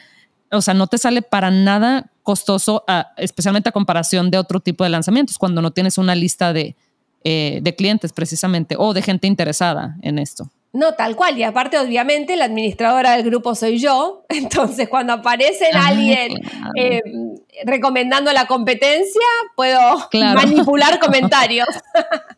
o 0.53 0.61
sea, 0.61 0.75
no 0.75 0.87
te 0.87 0.99
sale 0.99 1.23
para 1.23 1.51
nada 1.51 2.11
costoso, 2.23 2.85
especialmente 3.17 3.71
a 3.71 3.73
comparación 3.73 4.31
de 4.31 4.37
otro 4.37 4.61
tipo 4.61 4.85
de 4.85 4.91
lanzamientos, 4.91 5.39
cuando 5.39 5.63
no 5.63 5.71
tienes 5.71 5.97
una 5.97 6.15
lista 6.15 6.53
de, 6.53 6.77
eh, 7.25 7.61
de 7.63 7.75
clientes 7.75 8.13
precisamente 8.13 8.75
o 8.79 8.93
de 8.93 9.01
gente 9.01 9.27
interesada 9.27 9.97
en 10.03 10.19
esto. 10.19 10.51
No, 10.77 10.93
tal 10.93 11.17
cual. 11.17 11.39
Y 11.39 11.43
aparte, 11.43 11.79
obviamente, 11.79 12.37
la 12.37 12.45
administradora 12.45 13.13
del 13.13 13.23
grupo 13.23 13.55
soy 13.55 13.79
yo. 13.79 14.27
Entonces, 14.29 14.91
cuando 14.91 15.15
aparece 15.15 15.71
ah, 15.73 15.87
alguien 15.87 16.35
em, 16.75 17.37
recomendando 17.65 18.31
la 18.35 18.47
competencia, 18.47 19.23
puedo 19.57 20.07
manipular 20.13 20.99
comentarios. 21.01 21.69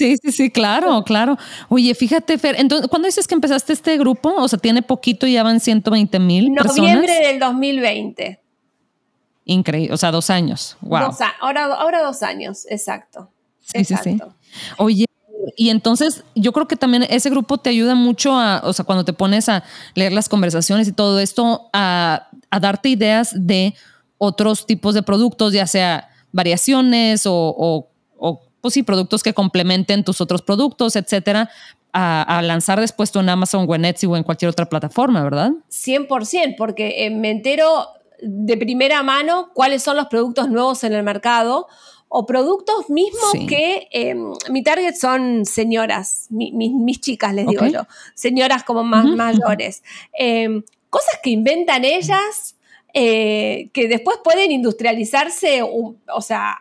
Sí, 0.00 0.16
sí, 0.16 0.32
sí, 0.32 0.50
claro, 0.50 1.04
claro. 1.04 1.36
Oye, 1.68 1.94
fíjate, 1.94 2.38
Fer, 2.38 2.56
entonces, 2.58 2.88
¿cuándo 2.88 3.04
dices 3.04 3.28
que 3.28 3.34
empezaste 3.34 3.74
este 3.74 3.98
grupo? 3.98 4.32
O 4.34 4.48
sea, 4.48 4.58
tiene 4.58 4.80
poquito 4.80 5.26
y 5.26 5.34
ya 5.34 5.42
van 5.42 5.60
120 5.60 6.18
mil 6.18 6.54
personas. 6.54 6.78
Noviembre 6.78 7.12
del 7.26 7.38
2020. 7.38 8.40
Increíble, 9.44 9.92
o 9.92 9.98
sea, 9.98 10.10
dos 10.10 10.30
años. 10.30 10.78
Wow. 10.80 11.10
ahora, 11.42 11.66
ahora 11.66 12.02
dos 12.02 12.22
años, 12.22 12.64
exacto. 12.70 13.30
Sí, 13.60 13.84
sí, 13.84 13.94
sí. 14.02 14.18
Oye, 14.78 15.04
y 15.54 15.68
entonces 15.68 16.24
yo 16.34 16.52
creo 16.52 16.66
que 16.66 16.76
también 16.76 17.02
ese 17.10 17.28
grupo 17.28 17.58
te 17.58 17.68
ayuda 17.68 17.94
mucho 17.94 18.32
a, 18.32 18.62
o 18.64 18.72
sea, 18.72 18.86
cuando 18.86 19.04
te 19.04 19.12
pones 19.12 19.50
a 19.50 19.64
leer 19.94 20.14
las 20.14 20.30
conversaciones 20.30 20.88
y 20.88 20.92
todo 20.92 21.20
esto, 21.20 21.68
a, 21.74 22.30
darte 22.58 22.88
ideas 22.88 23.32
de 23.34 23.74
otros 24.16 24.64
tipos 24.64 24.94
de 24.94 25.02
productos, 25.02 25.52
ya 25.52 25.66
sea 25.66 26.08
variaciones 26.32 27.24
o 27.26 27.90
pues 28.60 28.74
sí, 28.74 28.82
productos 28.82 29.22
que 29.22 29.34
complementen 29.34 30.04
tus 30.04 30.20
otros 30.20 30.42
productos, 30.42 30.96
etcétera, 30.96 31.50
a, 31.92 32.40
lanzar 32.42 32.80
después 32.80 33.10
tú 33.10 33.18
en 33.20 33.28
Amazon 33.28 33.66
o 33.68 33.74
en 33.74 33.84
Etsy 33.84 34.06
o 34.06 34.16
en 34.16 34.22
cualquier 34.22 34.50
otra 34.50 34.66
plataforma, 34.66 35.22
¿verdad? 35.22 35.50
100%, 35.70 36.54
porque 36.56 37.06
eh, 37.06 37.10
me 37.10 37.30
entero 37.30 37.86
de 38.22 38.56
primera 38.56 39.02
mano 39.02 39.50
cuáles 39.54 39.82
son 39.82 39.96
los 39.96 40.06
productos 40.06 40.48
nuevos 40.48 40.84
en 40.84 40.92
el 40.92 41.02
mercado 41.02 41.66
o 42.08 42.26
productos 42.26 42.90
mismos 42.90 43.32
que 43.48 43.88
em, 43.92 44.32
mi 44.50 44.62
target 44.62 44.94
son 44.94 45.46
señoras, 45.46 46.26
mis 46.28 47.00
chicas, 47.00 47.32
les 47.32 47.46
digo 47.46 47.66
yo, 47.66 47.86
señoras 48.14 48.64
como 48.64 48.82
más 48.82 49.04
mayores. 49.04 49.84
Em, 50.12 50.62
cosas 50.90 51.20
que 51.22 51.30
inventan 51.30 51.84
ellas 51.84 52.56
eh, 52.92 53.70
que 53.72 53.88
después 53.88 54.18
pueden 54.24 54.50
industrializarse, 54.50 55.62
o, 55.62 56.20
sea, 56.20 56.58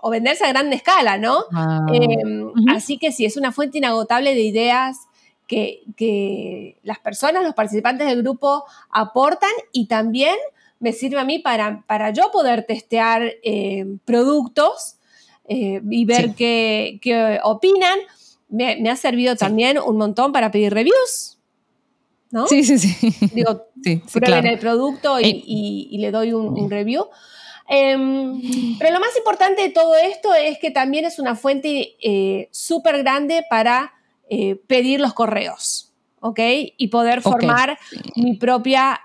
o 0.00 0.10
venderse 0.10 0.44
a 0.44 0.48
gran 0.48 0.72
escala, 0.72 1.18
¿no? 1.18 1.44
Ah, 1.52 1.86
em, 1.92 2.50
así 2.68 2.98
que 2.98 3.12
sí, 3.12 3.24
es 3.24 3.36
una 3.36 3.52
fuente 3.52 3.78
inagotable 3.78 4.34
de 4.34 4.42
ideas 4.42 4.96
que, 5.46 6.76
las 6.82 6.98
personas, 6.98 7.42
los 7.44 7.54
participantes 7.54 8.06
del 8.06 8.22
grupo 8.22 8.64
aportan 8.90 9.50
y 9.72 9.86
también 9.86 10.36
me 10.78 10.92
sirve 10.92 11.18
a 11.18 11.24
mí 11.24 11.38
para, 11.38 11.82
para 11.86 12.10
yo 12.10 12.30
poder 12.32 12.64
testear 12.66 13.32
em, 13.42 13.98
productos 14.04 14.96
eh, 15.48 15.80
y 15.90 16.04
ver 16.04 16.34
qué, 16.34 17.40
opinan. 17.44 17.98
Me, 18.48 18.88
ha 18.88 18.96
servido 18.96 19.36
también 19.36 19.78
un 19.78 19.96
montón 19.96 20.32
para 20.32 20.50
pedir 20.50 20.72
reviews. 20.72 21.35
¿No? 22.36 22.46
Sí, 22.46 22.64
sí, 22.64 22.78
sí. 22.78 23.14
Digo, 23.32 23.66
prueben 24.12 24.46
el 24.46 24.58
producto 24.58 25.18
eh, 25.18 25.22
y, 25.24 25.96
le 25.98 26.10
doy 26.10 26.34
un, 26.34 26.70
review. 26.70 27.06
Em, 27.66 28.78
pero 28.78 28.92
lo 28.92 29.00
más 29.00 29.16
importante 29.16 29.62
de 29.62 29.70
todo 29.70 29.96
esto 29.96 30.34
es 30.34 30.58
que 30.58 30.70
también 30.70 31.06
es 31.06 31.18
una 31.18 31.34
fuente 31.34 31.96
eh, 32.02 32.48
súper 32.52 32.98
grande 32.98 33.42
para 33.48 33.94
eh, 34.28 34.56
pedir 34.66 35.00
los 35.00 35.14
correos, 35.14 35.92
¿ok? 36.20 36.38
Y 36.76 36.88
poder 36.88 37.22
formar 37.22 37.78
mi 38.16 38.34
propia 38.34 39.00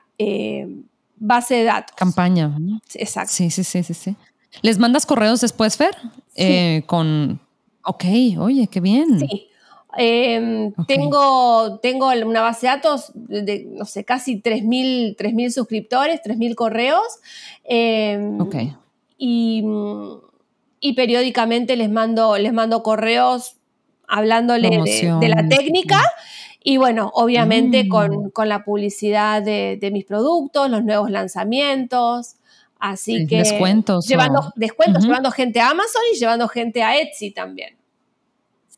base 1.15 1.55
de 1.55 1.63
datos. 1.63 1.95
Campaña. 1.95 2.55
Exacto. 2.93 3.31
Sí, 3.33 3.50
sí, 3.50 3.63
sí, 3.63 3.81
sí, 3.81 3.93
sí. 3.93 4.15
¿Les 4.61 4.77
mandas 4.77 5.05
correos 5.05 5.39
después, 5.39 5.77
Fer? 5.77 5.95
Sí. 6.35 6.83
con... 6.85 7.39
Ok, 7.83 8.03
oye, 8.38 8.67
qué 8.67 8.79
bien. 8.79 9.21
Sí. 9.21 9.50
Em, 9.98 10.71
tengo, 10.88 11.79
tengo 11.79 12.10
una 12.10 12.41
base 12.41 12.67
de 12.67 12.74
datos 12.74 13.12
de, 13.13 13.65
no 13.69 13.86
sé, 13.86 14.05
casi 14.05 14.41
3.000 14.41 15.51
suscriptores, 15.51 16.21
3.000 16.21 16.55
correos. 16.55 17.19
Em, 17.63 18.38
y, 19.17 19.63
y, 20.79 20.93
periódicamente 20.93 21.75
les 21.75 21.89
mando, 21.89 22.38
les 22.38 22.53
mando 22.53 22.83
correos 22.83 23.57
hablándole 24.07 24.69
de, 24.69 25.29
la 25.29 25.48
técnica. 25.48 26.01
Y 26.63 26.77
bueno, 26.77 27.12
obviamente 27.13 27.86
mm. 27.86 28.29
con, 28.31 28.50
la 28.50 28.63
publicidad 28.63 29.41
de, 29.41 29.89
mis 29.91 30.05
productos, 30.05 30.69
los 30.69 30.83
nuevos 30.83 31.10
lanzamientos. 31.10 32.36
Así 32.79 33.27
que. 33.27 33.38
Descuentos. 33.39 34.07
Llevando, 34.07 34.53
descuentos, 34.55 35.03
llevando 35.03 35.31
gente 35.31 35.60
a 35.60 35.71
Amazon 35.71 36.01
y 36.13 36.17
llevando 36.17 36.48
gente 36.48 36.81
a 36.81 36.98
Etsy 36.98 37.31
también. 37.31 37.80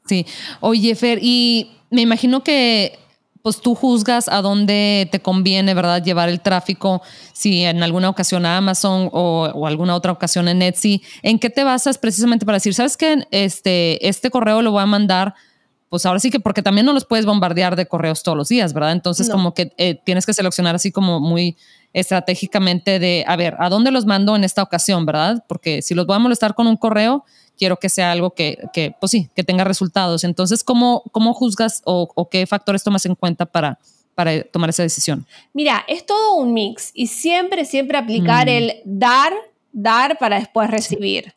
Sí. 0.06 0.26
Oye, 0.60 0.96
Fer, 0.96 1.20
y 1.22 1.72
me 1.90 2.02
imagino 2.02 2.44
que 2.44 3.00
pues 3.44 3.60
tú 3.60 3.76
juzgas 3.76 4.30
a 4.30 4.42
dónde 4.42 5.10
te 5.12 5.22
conviene, 5.22 5.74
¿verdad? 5.74 6.02
Llevar 6.02 6.30
el 6.30 6.40
tráfico, 6.40 7.02
si 7.34 7.64
en 7.66 7.84
alguna 7.84 8.10
ocasión 8.10 8.46
a 8.46 8.58
Amazon 8.58 9.10
o, 9.12 9.68
alguna 9.68 9.96
otra 9.96 10.14
ocasión 10.14 10.48
en 10.48 10.62
Etsy. 10.62 11.04
¿En 11.22 11.38
qué 11.38 11.50
te 11.50 11.66
basas 11.66 11.98
precisamente 11.98 12.46
para 12.46 12.56
decir, 12.56 12.74
sabes 12.74 12.96
que 12.96 13.28
este, 13.32 14.08
este 14.08 14.32
correo 14.32 14.62
lo 14.62 14.72
voy 14.72 14.82
a 14.82 14.86
mandar? 14.86 15.36
Pues 15.90 16.06
ahora 16.06 16.22
sí 16.22 16.32
que, 16.32 16.40
porque 16.40 16.64
también 16.64 16.86
no 16.86 16.94
los 16.94 17.06
puedes 17.06 17.26
bombardear 17.26 17.76
de 17.76 17.86
correos 17.86 18.24
todos 18.24 18.38
los 18.38 18.48
días, 18.48 18.74
¿verdad? 18.74 18.94
Entonces, 18.94 19.30
como 19.30 19.54
que 19.54 19.74
eh, 19.78 20.00
tienes 20.04 20.26
que 20.26 20.34
seleccionar 20.34 20.74
así 20.74 20.92
como 20.92 21.20
muy 21.20 21.58
estratégicamente 21.92 22.98
de, 22.98 23.26
a 23.28 23.36
ver, 23.36 23.56
¿a 23.60 23.70
dónde 23.70 23.92
los 23.92 24.06
mando 24.06 24.36
en 24.38 24.46
esta 24.46 24.64
ocasión, 24.64 25.06
verdad? 25.06 25.44
Porque 25.48 25.82
si 25.82 25.94
los 25.94 26.08
voy 26.08 26.16
a 26.16 26.20
molestar 26.20 26.56
con 26.56 26.66
un 26.66 26.78
correo, 26.78 27.26
quiero 27.64 27.78
que 27.78 27.88
sea 27.88 28.12
algo 28.12 28.32
que, 28.32 28.58
que 28.74 28.94
pues 29.00 29.10
sí, 29.10 29.30
que 29.34 29.42
tenga 29.46 29.64
resultados. 29.64 30.26
Entonces, 30.26 30.66
¿cómo, 30.66 31.02
cómo 31.14 31.34
juzgas 31.34 31.82
o, 31.86 32.28
qué 32.30 32.46
factores 32.46 32.84
tomas 32.84 33.06
en 33.06 33.16
cuenta 33.16 33.46
para, 33.46 33.80
para 34.16 34.44
tomar 34.44 34.70
esa 34.70 34.84
decisión? 34.84 35.26
Mira, 35.54 35.86
es 35.88 36.06
todo 36.06 36.36
un 36.36 36.54
mix 36.54 36.92
y 36.94 37.08
siempre, 37.08 37.64
siempre 37.64 37.98
aplicar 37.98 38.48
mm. 38.48 38.50
el 38.50 38.74
dar, 38.84 39.32
dar 39.72 40.18
para 40.18 40.40
después 40.40 40.70
recibir. 40.70 41.34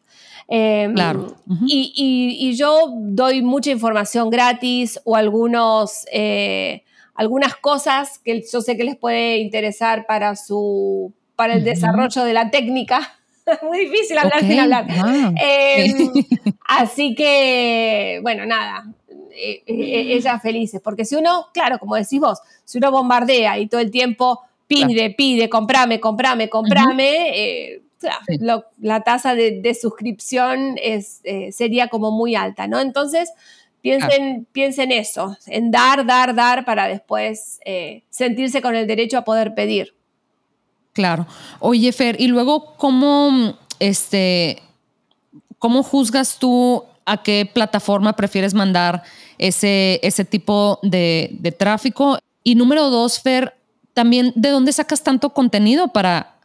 Em, 0.49 0.95
claro. 0.95 1.37
y, 1.65 1.93
y, 2.41 2.57
yo 2.57 2.93
doy 2.93 3.43
mucha 3.43 3.71
información 3.71 4.29
gratis 4.29 4.99
o 5.05 5.15
algunos, 5.15 6.07
eh, 6.11 6.83
algunas 7.15 7.55
cosas 7.55 8.19
que 8.19 8.45
yo 8.53 8.61
sé 8.63 8.77
que 8.77 8.83
les 8.83 8.97
puede 8.97 9.39
interesar 9.39 10.07
para 10.07 10.35
su 10.35 11.15
para 11.37 11.55
el 11.55 11.63
desarrollo 11.63 12.25
de 12.25 12.33
la 12.33 12.51
técnica. 12.51 13.17
Muy 13.63 13.87
difícil 13.87 14.19
hablar 14.19 14.41
sin 14.41 14.59
hablar. 14.59 14.87
Em, 15.37 16.13
así 16.69 17.15
que, 17.15 18.19
bueno, 18.23 18.47
nada, 18.47 18.87
eh, 19.31 19.63
eh, 19.67 20.15
ellas 20.15 20.43
felices, 20.43 20.81
porque 20.83 21.05
si 21.05 21.15
uno, 21.15 21.47
claro, 21.53 21.79
como 21.79 21.97
decís 21.97 22.21
vos, 22.21 22.39
si 22.65 22.79
uno 22.79 22.91
bombardea 22.91 23.59
y 23.59 23.69
todo 23.69 23.81
el 23.81 23.91
tiempo 23.91 24.41
pide, 24.67 25.11
pide, 25.11 25.49
comprame, 25.49 26.01
comprame, 26.01 26.49
comprame, 26.49 27.31
eh, 27.35 27.83
la 28.79 29.01
tasa 29.03 29.35
de, 29.35 29.75
suscripción 29.81 30.77
es, 30.83 31.23
sería 31.51 31.89
como 31.89 32.11
muy 32.11 32.35
alta, 32.35 32.67
¿no? 32.67 32.81
Entonces, 32.81 33.33
piensen, 33.81 34.47
piensen 34.53 34.93
eso, 34.93 35.37
en 35.47 35.71
dar, 35.71 36.05
dar, 36.05 36.35
dar 36.35 36.65
para 36.65 36.89
después 36.89 37.59
sentirse 38.11 38.61
con 38.61 38.75
el 38.75 38.87
derecho 38.87 39.19
a 39.19 39.25
poder 39.25 39.55
pedir. 39.55 39.96
Claro. 40.97 41.27
Oye, 41.61 41.93
Fer, 41.93 42.19
y 42.19 42.27
luego, 42.27 42.75
¿cómo, 42.79 43.55
este, 43.81 44.63
cómo 45.59 45.83
juzgas 45.83 46.39
tú 46.39 46.85
a 47.05 47.23
qué 47.23 47.49
plataforma 47.53 48.15
prefieres 48.15 48.55
mandar 48.55 49.03
ese, 49.37 50.01
ese 50.03 50.25
tipo 50.25 50.79
de, 50.83 51.37
de 51.39 51.53
tráfico? 51.53 52.19
Y 52.43 52.55
número 52.55 52.89
dos, 52.89 53.21
Fer, 53.21 53.59
también, 53.93 54.33
¿de 54.37 54.49
dónde 54.49 54.73
sacas 54.73 55.03
tanto 55.03 55.35
contenido 55.35 55.89
para 55.89 56.39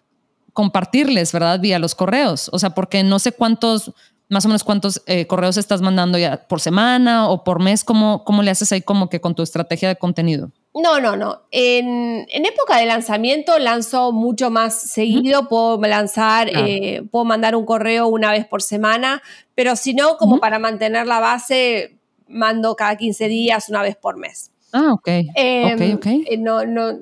compartirles, 0.51 1.31
verdad? 1.31 1.61
Vía 1.61 1.79
los 1.79 1.95
correos. 1.95 2.49
O 2.51 2.59
sea, 2.59 2.71
porque 2.71 3.03
no 3.03 3.19
sé 3.19 3.31
cuántos, 3.31 3.93
más 4.31 4.45
o 4.45 4.47
menos 4.47 4.63
cuántos 4.63 5.03
eh, 5.07 5.27
correos 5.27 5.57
estás 5.57 5.81
mandando 5.81 6.17
ya 6.17 6.47
por 6.47 6.61
semana 6.61 7.29
o 7.29 7.43
por 7.43 7.61
mes. 7.61 7.83
¿Cómo, 7.83 8.23
¿Cómo 8.23 8.43
le 8.43 8.49
haces 8.49 8.71
ahí 8.71 8.81
como 8.81 9.09
que 9.09 9.19
con 9.19 9.35
tu 9.35 9.43
estrategia 9.43 9.89
de 9.89 9.97
contenido? 9.97 10.51
No, 10.73 11.01
no, 11.01 11.17
no. 11.17 11.41
En, 11.51 12.25
época 12.29 12.77
de 12.77 12.85
lanzamiento 12.85 13.59
lanzo 13.59 14.13
mucho 14.13 14.49
más 14.49 14.73
seguido. 14.73 15.49
Puedo 15.49 15.81
lanzar, 15.81 16.47
eh, 16.47 17.03
puedo 17.11 17.25
mandar 17.25 17.57
un 17.57 17.65
correo 17.65 18.07
una 18.07 18.31
vez 18.31 18.47
por 18.47 18.61
semana, 18.61 19.21
pero 19.53 19.75
si 19.75 19.93
no, 19.93 20.15
como 20.15 20.39
para 20.39 20.59
mantener 20.59 21.07
la 21.07 21.19
base, 21.19 21.97
mando 22.29 22.77
cada 22.77 22.95
15 22.95 23.27
días, 23.27 23.67
una 23.67 23.81
vez 23.81 23.97
por 23.97 24.15
mes. 24.15 24.49
Ah, 24.71 24.93
ok. 24.93 25.07
Em, 25.35 25.99
eh, 26.05 26.37
no, 26.37 26.65
no, 26.65 26.99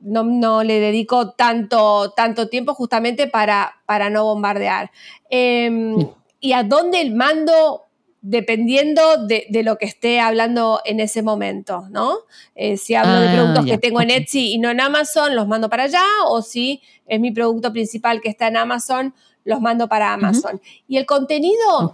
no, 0.00 0.62
le 0.62 0.80
dedico 0.80 1.32
tanto, 1.32 2.12
tanto 2.12 2.48
tiempo 2.48 2.72
justamente 2.72 3.26
para, 3.26 3.82
para 3.84 4.08
no 4.08 4.24
bombardear. 4.24 4.90
Em, 5.28 5.98
¿Y 6.44 6.52
a 6.52 6.62
dónde 6.62 7.00
el 7.00 7.14
mando? 7.14 7.80
dependiendo 8.26 9.26
de, 9.26 9.46
lo 9.62 9.76
que 9.76 9.84
esté 9.84 10.18
hablando 10.18 10.80
en 10.86 10.98
ese 10.98 11.20
momento, 11.20 11.86
¿no? 11.90 12.20
Eh, 12.54 12.78
si 12.78 12.94
hablo 12.94 13.20
de 13.20 13.28
ah, 13.28 13.32
productos 13.34 13.66
que 13.66 13.76
tengo 13.76 14.00
en 14.00 14.08
Etsy 14.08 14.54
y 14.54 14.58
no 14.58 14.70
en 14.70 14.80
Amazon, 14.80 15.36
los 15.36 15.46
mando 15.46 15.68
para 15.68 15.82
allá, 15.82 16.06
o 16.28 16.40
si 16.40 16.80
es 17.06 17.20
mi 17.20 17.32
producto 17.32 17.70
principal 17.70 18.22
que 18.22 18.30
está 18.30 18.48
en 18.48 18.56
Amazon, 18.56 19.14
los 19.44 19.60
mando 19.60 19.88
para 19.90 20.14
Amazon. 20.14 20.58
Y 20.88 20.96
el 20.96 21.04
contenido, 21.04 21.92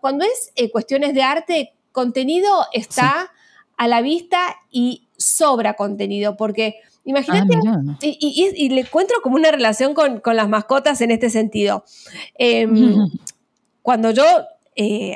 cuando 0.00 0.24
es 0.24 0.52
eh, 0.54 0.70
cuestiones 0.70 1.12
de 1.12 1.24
arte, 1.24 1.74
contenido 1.90 2.66
está 2.72 3.32
a 3.76 3.88
la 3.88 4.00
vista 4.00 4.54
y 4.70 5.08
sobra 5.16 5.74
contenido, 5.74 6.36
porque 6.36 6.76
imagínate, 7.04 7.58
ah, 7.66 7.98
y, 8.00 8.68
le 8.68 8.82
encuentro 8.82 9.16
como 9.24 9.34
una 9.34 9.50
relación 9.50 9.92
con, 9.94 10.22
las 10.24 10.48
mascotas 10.48 11.00
en 11.00 11.10
este 11.10 11.30
sentido. 11.30 11.84
Em, 12.36 13.08
cuando 13.84 14.12
yo 14.12 14.24
eh, 14.76 15.14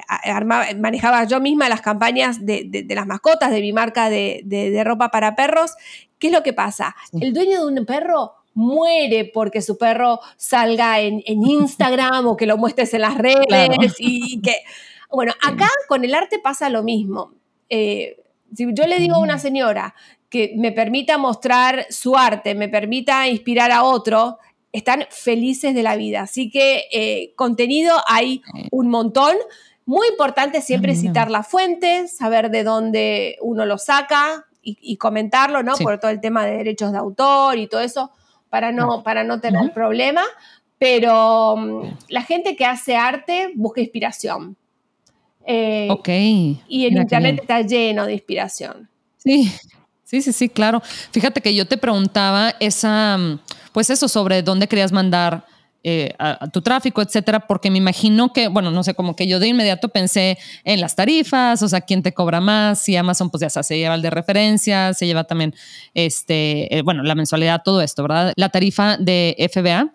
manejaba 0.76 1.24
yo 1.24 1.40
misma 1.40 1.70
las 1.70 1.80
campañas 1.80 2.44
de, 2.44 2.84
las 2.90 3.06
mascotas 3.06 3.50
de 3.50 3.62
mi 3.62 3.72
marca 3.72 4.10
de, 4.10 4.82
ropa 4.84 5.10
para 5.10 5.34
perros. 5.34 5.72
¿Qué 6.18 6.26
es 6.26 6.32
lo 6.34 6.42
que 6.42 6.52
pasa? 6.52 6.94
El 7.18 7.32
dueño 7.32 7.64
de 7.64 7.80
un 7.80 7.86
perro 7.86 8.34
muere 8.52 9.24
porque 9.32 9.62
su 9.62 9.78
perro 9.78 10.20
salga 10.36 11.00
en, 11.00 11.22
Instagram 11.26 12.26
o 12.26 12.36
que 12.36 12.44
lo 12.44 12.58
muestres 12.58 12.92
en 12.92 13.00
las 13.00 13.16
redes 13.16 13.94
y 13.98 14.42
que... 14.42 14.56
Bueno, 15.10 15.32
acá 15.42 15.70
con 15.88 16.04
el 16.04 16.14
arte 16.14 16.38
pasa 16.38 16.68
lo 16.68 16.82
mismo. 16.82 17.32
Eh, 17.70 18.20
si 18.54 18.66
yo 18.74 18.86
le 18.86 18.98
digo 18.98 19.14
a 19.14 19.20
una 19.20 19.38
señora 19.38 19.94
que 20.28 20.52
me 20.58 20.72
permita 20.72 21.16
mostrar 21.16 21.86
su 21.88 22.18
arte, 22.18 22.54
me 22.54 22.68
permita 22.68 23.26
inspirar 23.28 23.70
a 23.70 23.84
otro, 23.84 24.38
están 24.72 25.06
felices 25.10 25.74
de 25.74 25.82
la 25.82 25.96
vida. 25.96 26.22
Así 26.22 26.50
que 26.50 26.84
eh, 26.92 27.32
contenido 27.36 27.96
hay 28.06 28.42
un 28.70 28.88
montón. 28.88 29.36
Muy 29.86 30.08
importante 30.08 30.60
siempre 30.60 30.94
citar 30.94 31.30
la 31.30 31.42
fuente, 31.42 32.08
saber 32.08 32.50
de 32.50 32.62
dónde 32.62 33.38
uno 33.40 33.64
lo 33.64 33.78
saca 33.78 34.46
y, 34.60 34.96
comentarlo, 34.98 35.62
¿no? 35.62 35.76
Por 35.76 35.98
todo 35.98 36.10
el 36.10 36.20
tema 36.20 36.44
de 36.44 36.58
derechos 36.58 36.92
de 36.92 36.98
autor 36.98 37.56
y 37.56 37.68
todo 37.68 37.80
eso, 37.80 38.10
para 38.50 38.70
no, 38.70 39.02
para 39.02 39.24
no 39.24 39.40
tener 39.40 39.72
problema. 39.72 40.22
Pero 40.76 41.56
mm, 41.56 41.82
la 42.08 42.22
gente 42.22 42.54
que 42.54 42.66
hace 42.66 42.96
arte 42.96 43.50
busca 43.54 43.80
inspiración. 43.80 44.56
Eh, 45.46 45.88
ok. 45.90 46.08
Y 46.68 46.84
el 46.84 46.98
Internet 46.98 47.38
está 47.40 47.62
lleno 47.62 48.04
de 48.04 48.12
inspiración. 48.12 48.90
Sí, 49.16 49.50
sí, 50.08 50.22
sí, 50.22 50.32
sí, 50.32 50.48
claro. 50.48 50.82
Fíjate 51.12 51.40
que 51.40 51.54
yo 51.54 51.66
te 51.66 51.76
preguntaba 51.76 52.54
esa 52.60 53.18
mm, 53.18 53.40
pues 53.72 53.90
eso, 53.90 54.08
sobre 54.08 54.42
dónde 54.42 54.66
querías 54.66 54.92
mandar 54.92 55.46
eh, 55.84 56.12
tu 56.52 56.60
tráfico, 56.62 57.00
etcétera, 57.00 57.46
porque 57.46 57.70
me 57.70 57.78
imagino 57.78 58.32
que, 58.32 58.48
bueno, 58.48 58.70
no 58.72 58.82
sé, 58.82 58.94
como 58.94 59.14
que 59.14 59.28
yo 59.28 59.38
de 59.38 59.46
inmediato 59.46 59.88
pensé 59.90 60.36
en 60.64 60.80
las 60.80 60.96
tarifas, 60.96 61.62
o 61.62 61.68
sea, 61.68 61.82
quién 61.82 62.02
te 62.02 62.12
cobra 62.12 62.40
más, 62.40 62.80
si 62.80 62.96
Amazon, 62.96 63.30
pues 63.30 63.40
ya 63.40 63.62
se 63.62 63.78
lleva 63.78 63.94
el 63.94 64.02
de 64.02 64.10
referencia, 64.10 64.92
se 64.94 65.06
lleva 65.06 65.24
también, 65.24 65.54
este, 65.94 66.76
eh, 66.76 66.82
bueno, 66.82 67.04
la 67.04 67.14
mensualidad, 67.14 67.62
todo 67.64 67.80
esto, 67.80 68.02
¿verdad? 68.02 68.32
La 68.36 68.48
tarifa 68.48 68.96
de 68.96 69.36
FBA. 69.52 69.94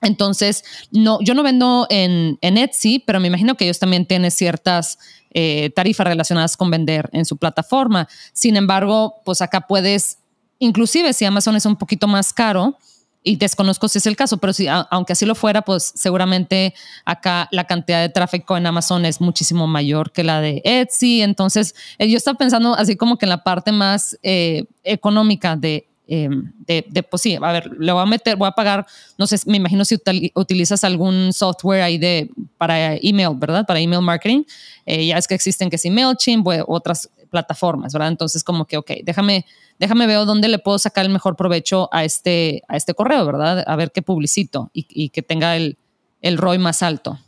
Entonces, 0.00 0.64
no, 0.90 1.18
yo 1.20 1.34
no 1.34 1.42
vendo 1.42 1.86
en, 1.90 2.38
en 2.40 2.56
Etsy, 2.56 3.00
pero 3.00 3.20
me 3.20 3.28
imagino 3.28 3.56
que 3.56 3.64
ellos 3.64 3.78
también 3.78 4.06
tienen 4.06 4.30
ciertas 4.30 4.98
eh, 5.30 5.70
tarifas 5.74 6.06
relacionadas 6.06 6.56
con 6.56 6.70
vender 6.70 7.08
en 7.12 7.24
su 7.24 7.36
plataforma. 7.36 8.08
Sin 8.32 8.56
embargo, 8.56 9.16
pues 9.24 9.42
acá 9.42 9.62
puedes, 9.62 10.18
inclusive 10.58 11.12
si 11.12 11.24
Amazon 11.24 11.56
es 11.56 11.66
un 11.66 11.76
poquito 11.76 12.06
más 12.06 12.32
caro, 12.32 12.76
y 13.22 13.36
desconozco 13.36 13.88
si 13.88 13.98
es 13.98 14.06
el 14.06 14.16
caso, 14.16 14.38
pero 14.38 14.52
si, 14.52 14.66
aunque 14.68 15.12
así 15.12 15.26
lo 15.26 15.34
fuera, 15.34 15.62
pues 15.62 15.92
seguramente 15.94 16.72
acá 17.04 17.48
la 17.50 17.64
cantidad 17.64 18.00
de 18.00 18.08
tráfico 18.08 18.56
en 18.56 18.66
Amazon 18.66 19.04
es 19.04 19.20
muchísimo 19.20 19.66
mayor 19.66 20.12
que 20.12 20.24
la 20.24 20.40
de 20.40 20.62
Etsy. 20.64 21.20
Entonces, 21.20 21.74
eh, 21.98 22.08
yo 22.08 22.16
estaba 22.16 22.38
pensando 22.38 22.74
así 22.74 22.96
como 22.96 23.18
que 23.18 23.26
en 23.26 23.30
la 23.30 23.42
parte 23.42 23.72
más 23.72 24.16
eh, 24.22 24.64
económica 24.82 25.56
de, 25.56 25.86
em, 26.08 26.52
de, 26.66 26.84
de, 26.88 27.02
pues 27.02 27.22
sí, 27.22 27.36
a 27.40 27.52
ver, 27.52 27.70
le 27.78 27.92
voy 27.92 28.02
a 28.02 28.06
meter, 28.06 28.36
voy 28.36 28.48
a 28.48 28.52
pagar, 28.52 28.86
no 29.16 29.26
sé, 29.26 29.36
me 29.46 29.58
imagino 29.58 29.84
si 29.84 29.96
utilizas 30.34 30.82
algún 30.82 31.32
software 31.32 31.82
ahí 31.82 31.98
de, 31.98 32.30
para 32.56 32.96
email, 32.96 33.36
¿verdad? 33.36 33.64
Para 33.66 33.78
email 33.78 34.02
marketing. 34.02 34.42
Eh, 34.86 35.06
ya 35.06 35.18
es 35.18 35.28
que 35.28 35.34
existen 35.34 35.70
que 35.70 35.78
si 35.78 35.90
MailChimp 35.90 36.46
o 36.46 36.64
otras 36.66 37.08
plataformas, 37.30 37.92
¿verdad? 37.92 38.08
Entonces, 38.08 38.42
como 38.42 38.64
que, 38.64 38.78
ok, 38.78 38.90
déjame 39.04 39.44
déjame 39.78 40.06
ver 40.06 40.24
dónde 40.26 40.48
le 40.48 40.58
puedo 40.58 40.78
sacar 40.78 41.04
el 41.04 41.12
mejor 41.12 41.36
provecho 41.36 41.88
a 41.92 42.04
este, 42.04 42.62
a 42.68 42.76
este 42.76 42.94
correo, 42.94 43.24
¿verdad? 43.24 43.64
A 43.66 43.76
ver 43.76 43.92
qué 43.92 44.02
publicito 44.02 44.70
y, 44.72 45.08
que 45.10 45.22
tenga 45.22 45.56
el, 45.56 45.76
el 46.20 46.36
ROI 46.36 46.58
más 46.58 46.82
alto. 46.82 47.18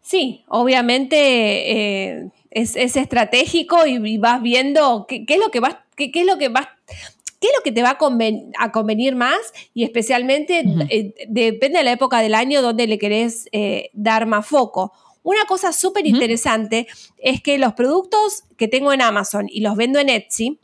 Sí, 0.00 0.44
obviamente 0.48 1.16
eh, 1.72 2.30
es, 2.50 2.76
estratégico 2.76 3.86
y, 3.86 4.18
vas 4.18 4.40
viendo 4.40 5.06
qué, 5.08 5.24
es 5.26 5.38
lo 5.38 5.50
que 5.50 5.60
vas, 5.60 5.76
qué, 5.96 6.10
es 6.14 6.26
lo 6.26 6.38
que 6.38 6.48
vas, 6.48 6.68
qué 7.40 7.48
es 7.48 7.52
lo 7.56 7.62
que 7.62 7.72
te 7.72 7.82
va 7.82 7.98
a, 7.98 8.72
convenir 8.72 9.14
más 9.16 9.38
y 9.74 9.84
especialmente 9.84 10.64
eh, 10.88 11.14
depende 11.28 11.78
de 11.78 11.84
la 11.84 11.92
época 11.92 12.20
del 12.20 12.34
año 12.34 12.62
donde 12.62 12.86
le 12.86 12.98
querés 12.98 13.48
eh, 13.52 13.90
dar 13.92 14.26
más 14.26 14.46
foco. 14.46 14.92
Una 15.22 15.44
cosa 15.44 15.72
súper 15.72 16.06
interesante 16.06 16.86
es 17.18 17.42
que 17.42 17.58
los 17.58 17.74
productos 17.74 18.44
que 18.56 18.68
tengo 18.68 18.92
en 18.92 19.02
Amazon 19.02 19.46
y 19.48 19.60
los 19.60 19.76
vendo 19.76 19.98
en 19.98 20.08
Etsy, 20.08 20.60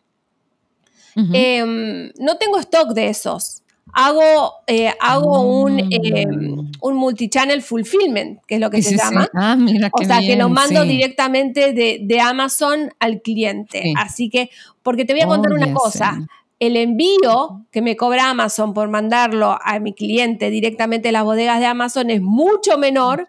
Em, 1.14 2.10
no 2.18 2.36
tengo 2.38 2.58
stock 2.58 2.92
de 2.94 3.08
esos. 3.08 3.62
Hago, 3.94 4.54
eh, 4.66 4.90
hago 5.00 5.42
un, 5.42 5.78
em, 5.78 6.70
un 6.80 6.96
multichannel 6.96 7.60
fulfillment, 7.60 8.40
que 8.46 8.54
es 8.54 8.60
lo 8.60 8.70
que 8.70 8.80
se 8.80 8.96
llama. 8.96 9.28
Ah, 9.34 9.58
o 9.92 10.04
sea, 10.04 10.20
que 10.20 10.36
lo 10.36 10.48
mando 10.48 10.82
directamente 10.84 11.72
de, 11.72 12.20
Amazon 12.20 12.90
al 12.98 13.20
cliente. 13.20 13.92
Así 13.96 14.30
que, 14.30 14.50
porque 14.82 15.04
te 15.04 15.12
voy 15.12 15.22
a 15.22 15.26
contar 15.26 15.52
una 15.52 15.74
cosa. 15.74 16.26
El 16.62 16.76
envío 16.76 17.66
que 17.72 17.82
me 17.82 17.96
cobra 17.96 18.30
Amazon 18.30 18.72
por 18.72 18.88
mandarlo 18.88 19.58
a 19.60 19.80
mi 19.80 19.94
cliente 19.94 20.48
directamente 20.48 21.08
a 21.08 21.12
las 21.12 21.24
bodegas 21.24 21.58
de 21.58 21.66
Amazon 21.66 22.08
es 22.08 22.22
mucho 22.22 22.78
menor 22.78 23.26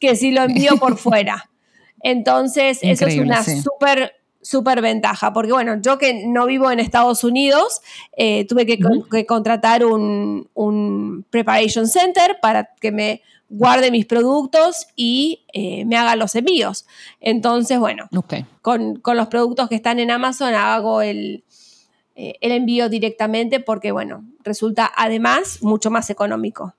que 0.00 0.16
si 0.16 0.32
lo 0.32 0.42
envío 0.42 0.76
por 0.78 0.98
fuera. 0.98 1.48
Entonces, 2.00 2.80
eso 2.82 3.06
es 3.06 3.18
una 3.18 3.44
súper 3.44 4.14
súper 4.42 4.82
ventaja, 4.82 5.32
porque 5.32 5.52
bueno, 5.52 5.80
yo 5.80 5.98
que 5.98 6.26
no 6.26 6.46
vivo 6.46 6.68
en 6.68 6.80
Estados 6.80 7.22
Unidos, 7.22 7.80
eh, 8.16 8.44
tuve 8.48 8.66
que, 8.66 9.24
contratar 9.24 9.84
un, 9.84 11.24
preparation 11.30 11.86
center 11.86 12.38
para 12.42 12.70
que 12.80 12.90
me 12.90 13.22
guarde 13.48 13.92
mis 13.92 14.06
productos 14.06 14.88
y 14.96 15.44
eh, 15.52 15.84
me 15.84 15.96
haga 15.96 16.16
los 16.16 16.34
envíos. 16.34 16.86
Entonces, 17.20 17.78
bueno, 17.78 18.08
con, 18.62 19.00
los 19.14 19.28
productos 19.28 19.68
que 19.68 19.76
están 19.76 20.00
en 20.00 20.10
Amazon 20.10 20.54
hago 20.54 21.02
el, 21.02 21.43
eh, 22.16 22.34
el 22.40 22.52
envío 22.52 22.88
directamente 22.88 23.60
porque, 23.60 23.92
bueno, 23.92 24.24
resulta 24.42 24.90
además 24.96 25.62
mucho 25.62 25.90
más 25.90 26.10
económico. 26.10 26.74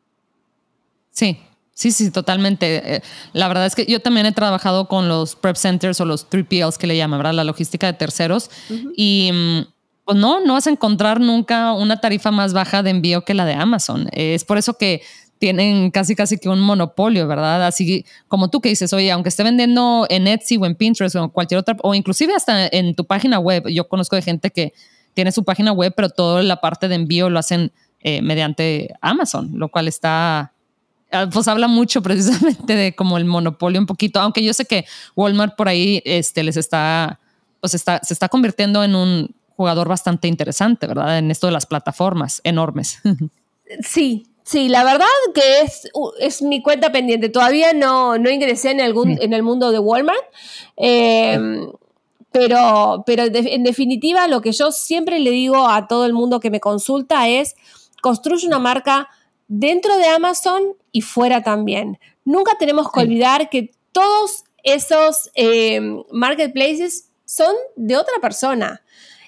Sí, 1.12 1.38
Sí, 1.76 1.92
sí, 1.92 2.10
totalmente. 2.10 2.96
Eh, 2.96 3.02
la 3.34 3.50
verdad 3.50 3.66
es 3.66 3.76
que 3.76 3.86
yo 3.86 4.00
también 4.00 4.26
he 4.26 4.32
trabajado 4.32 4.88
con 4.88 5.10
los 5.10 5.36
prep 5.36 5.58
centers 5.58 6.00
o 6.00 6.06
los 6.06 6.30
3PLs 6.30 6.78
que 6.78 6.88
le 6.88 6.96
llaman, 6.96 7.20
¿verdad? 7.20 7.34
La 7.34 7.44
logística 7.44 7.86
de 7.86 7.92
terceros. 7.92 8.50
Y 8.96 9.30
mm, 9.34 9.62
pues 10.06 10.18
no, 10.18 10.40
no 10.40 10.54
vas 10.54 10.68
a 10.68 10.70
encontrar 10.70 11.20
nunca 11.20 11.74
una 11.74 12.00
tarifa 12.00 12.32
más 12.32 12.54
baja 12.54 12.82
de 12.82 12.92
envío 12.92 13.26
que 13.26 13.34
la 13.34 13.44
de 13.44 13.56
Amazon. 13.56 14.08
Es 14.14 14.46
por 14.46 14.58
eso 14.58 14.78
que 14.78 15.02
tienen 15.38 15.92
casi 15.92 16.16
casi 16.16 16.38
que 16.38 16.48
un 16.48 16.62
monopolio, 16.62 17.28
¿verdad? 17.28 17.68
Así 17.68 18.06
como 18.30 18.50
tú 18.50 18.62
que 18.62 18.70
dices, 18.70 18.94
oye, 18.94 19.12
aunque 19.12 19.28
esté 19.28 19.44
vendiendo 19.44 20.08
en 20.10 20.28
Etsy 20.28 20.56
o 20.56 20.66
en 20.66 20.76
Pinterest 20.76 21.18
o 21.18 21.24
en 21.26 21.30
cualquier 21.30 21.60
otra, 21.60 21.76
o 21.84 21.94
inclusive 21.94 22.34
hasta 22.34 22.68
en 22.68 22.96
tu 22.96 23.06
página 23.06 23.38
web, 23.40 23.68
yo 23.68 23.90
conozco 23.90 24.16
de 24.16 24.22
gente 24.22 24.50
que 24.50 24.74
tiene 25.16 25.32
su 25.32 25.44
página 25.44 25.72
web, 25.72 25.94
pero 25.96 26.10
toda 26.10 26.44
la 26.44 26.62
parte 26.62 26.88
de 26.88 26.96
envío 26.96 27.32
lo 27.32 27.40
hacen 27.40 27.72
eh, 28.02 28.22
mediante 28.22 28.94
Amazon, 29.02 29.52
lo 29.56 29.70
cual 29.70 29.88
está, 29.88 30.54
ah, 31.12 31.30
pues 31.32 31.48
habla 31.48 31.68
mucho 31.68 32.02
precisamente 32.04 32.76
de 32.76 32.96
como 32.96 33.18
el 33.18 33.26
monopolio 33.26 33.80
un 33.82 33.88
poquito, 33.88 34.20
aunque 34.20 34.44
yo 34.44 34.54
sé 34.54 34.66
que 34.66 34.86
Walmart 35.16 35.56
por 35.56 35.68
ahí 35.68 36.04
este, 36.06 36.44
les 36.44 36.58
está, 36.58 37.20
pues 37.62 37.74
está, 37.74 38.00
se 38.04 38.14
está 38.14 38.30
convirtiendo 38.30 38.84
en 38.84 38.94
un 38.94 39.34
jugador 39.56 39.88
bastante 39.88 40.28
interesante, 40.28 40.86
¿verdad? 40.86 41.18
En 41.18 41.32
esto 41.32 41.48
de 41.48 41.54
las 41.54 41.66
plataformas 41.66 42.42
enormes. 42.44 43.00
Sí, 43.82 44.28
Sí, 44.46 44.70
la 44.70 44.84
verdad 44.84 45.08
que 45.34 45.62
es, 45.62 45.90
es 46.20 46.44
mi 46.44 46.62
cuenta 46.62 46.92
pendiente. 46.92 47.30
Todavía 47.30 47.74
no, 47.74 48.20
no 48.20 48.30
ingresé 48.30 48.70
en, 48.70 48.80
algún, 48.80 49.18
en 49.20 49.34
el 49.34 49.42
mundo 49.42 49.72
de 49.72 49.80
Walmart. 49.80 50.24
Em, 50.78 51.68
pero, 52.36 53.04
pero 53.06 53.24
en 53.24 53.64
definitiva, 53.64 54.28
lo 54.28 54.42
que 54.42 54.52
yo 54.52 54.74
siempre 54.74 55.20
le 55.20 55.32
digo 55.32 55.70
a 55.70 55.88
todo 55.88 56.06
el 56.06 56.12
mundo 56.12 56.42
que 56.42 56.50
me 56.50 56.60
consulta 56.60 57.30
es, 57.30 57.56
construye 58.02 58.46
una 58.46 58.60
marca 58.60 59.08
dentro 59.48 59.96
de 59.96 60.08
Amazon 60.08 60.76
y 60.92 61.00
fuera 61.00 61.44
también. 61.44 61.98
Nunca 62.26 62.58
tenemos 62.60 62.92
que 62.92 63.00
olvidar 63.00 63.50
que 63.50 63.72
todos 63.94 64.44
esos 64.64 65.32
em, 65.36 66.04
marketplaces 66.12 67.10
son 67.24 67.56
de 67.78 67.96
otra 67.96 68.16
persona. 68.22 68.82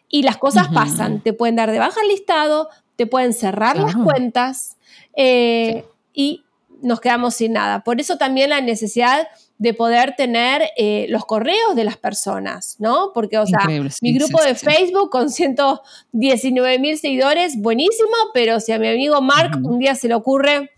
Y 0.09 0.23
las 0.23 0.35
cosas 0.35 0.67
pasan. 0.73 1.21
Te 1.21 1.31
pueden 1.31 1.55
dar 1.55 1.71
de 1.71 1.79
baja 1.79 2.01
el 2.01 2.09
listado, 2.09 2.67
te 2.97 3.07
pueden 3.07 3.31
cerrar 3.31 3.77
las 3.77 3.95
cuentas. 3.95 4.75
Eh, 5.15 5.85
y 6.13 6.43
nos 6.81 6.99
quedamos 6.99 7.35
sin 7.35 7.53
nada. 7.53 7.85
Por 7.85 8.01
eso 8.01 8.17
también 8.17 8.49
la 8.49 8.59
necesidad 8.59 9.29
de 9.59 9.73
poder 9.73 10.15
tener 10.15 10.69
eh, 10.77 11.07
los 11.09 11.25
correos 11.25 11.75
de 11.75 11.83
las 11.83 11.97
personas, 11.97 12.75
¿no? 12.79 13.11
Porque, 13.13 13.37
o 13.39 13.45
sea, 13.45 13.61
mi 14.01 14.13
grupo 14.13 14.41
de 14.43 14.55
Facebook 14.55 15.09
con 15.09 15.29
119 15.29 16.79
mil 16.79 16.97
seguidores, 16.97 17.59
buenísimo, 17.59 18.15
pero 18.33 18.59
si 18.59 18.71
a 18.71 18.79
mi 18.79 18.87
amigo 18.87 19.21
Mark 19.21 19.59
un 19.63 19.79
día 19.79 19.95
se 19.95 20.07
le 20.07 20.13
ocurre, 20.13 20.71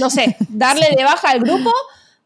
no 0.00 0.10
sé, 0.10 0.36
darle 0.48 0.86
de 0.96 1.02
baja 1.02 1.30
al 1.30 1.40
grupo, 1.40 1.72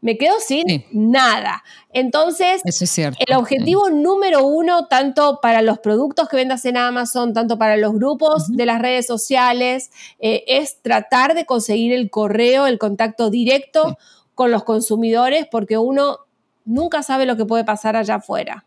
me 0.02 0.16
quedo 0.16 0.34
sin 0.40 0.64
nada. 0.92 1.62
Entonces, 1.92 2.62
el 2.64 3.36
objetivo 3.36 3.90
número 3.90 4.44
uno, 4.46 4.86
tanto 4.86 5.40
para 5.42 5.60
los 5.60 5.78
productos 5.78 6.28
que 6.28 6.36
vendas 6.36 6.64
en 6.64 6.76
Amazon, 6.76 7.34
tanto 7.34 7.58
para 7.58 7.76
los 7.76 7.92
grupos 7.92 8.48
de 8.48 8.66
las 8.66 8.80
redes 8.80 9.06
sociales, 9.06 9.90
eh, 10.18 10.44
es 10.46 10.80
tratar 10.82 11.34
de 11.34 11.44
conseguir 11.44 11.92
el 11.92 12.10
correo, 12.10 12.66
el 12.66 12.78
contacto 12.78 13.28
directo 13.28 13.98
con 14.40 14.50
los 14.50 14.64
consumidores, 14.64 15.46
porque 15.50 15.76
uno 15.76 16.20
nunca 16.64 17.02
sabe 17.02 17.26
lo 17.26 17.36
que 17.36 17.44
puede 17.44 17.62
pasar 17.62 17.94
allá 17.94 18.14
afuera. 18.14 18.64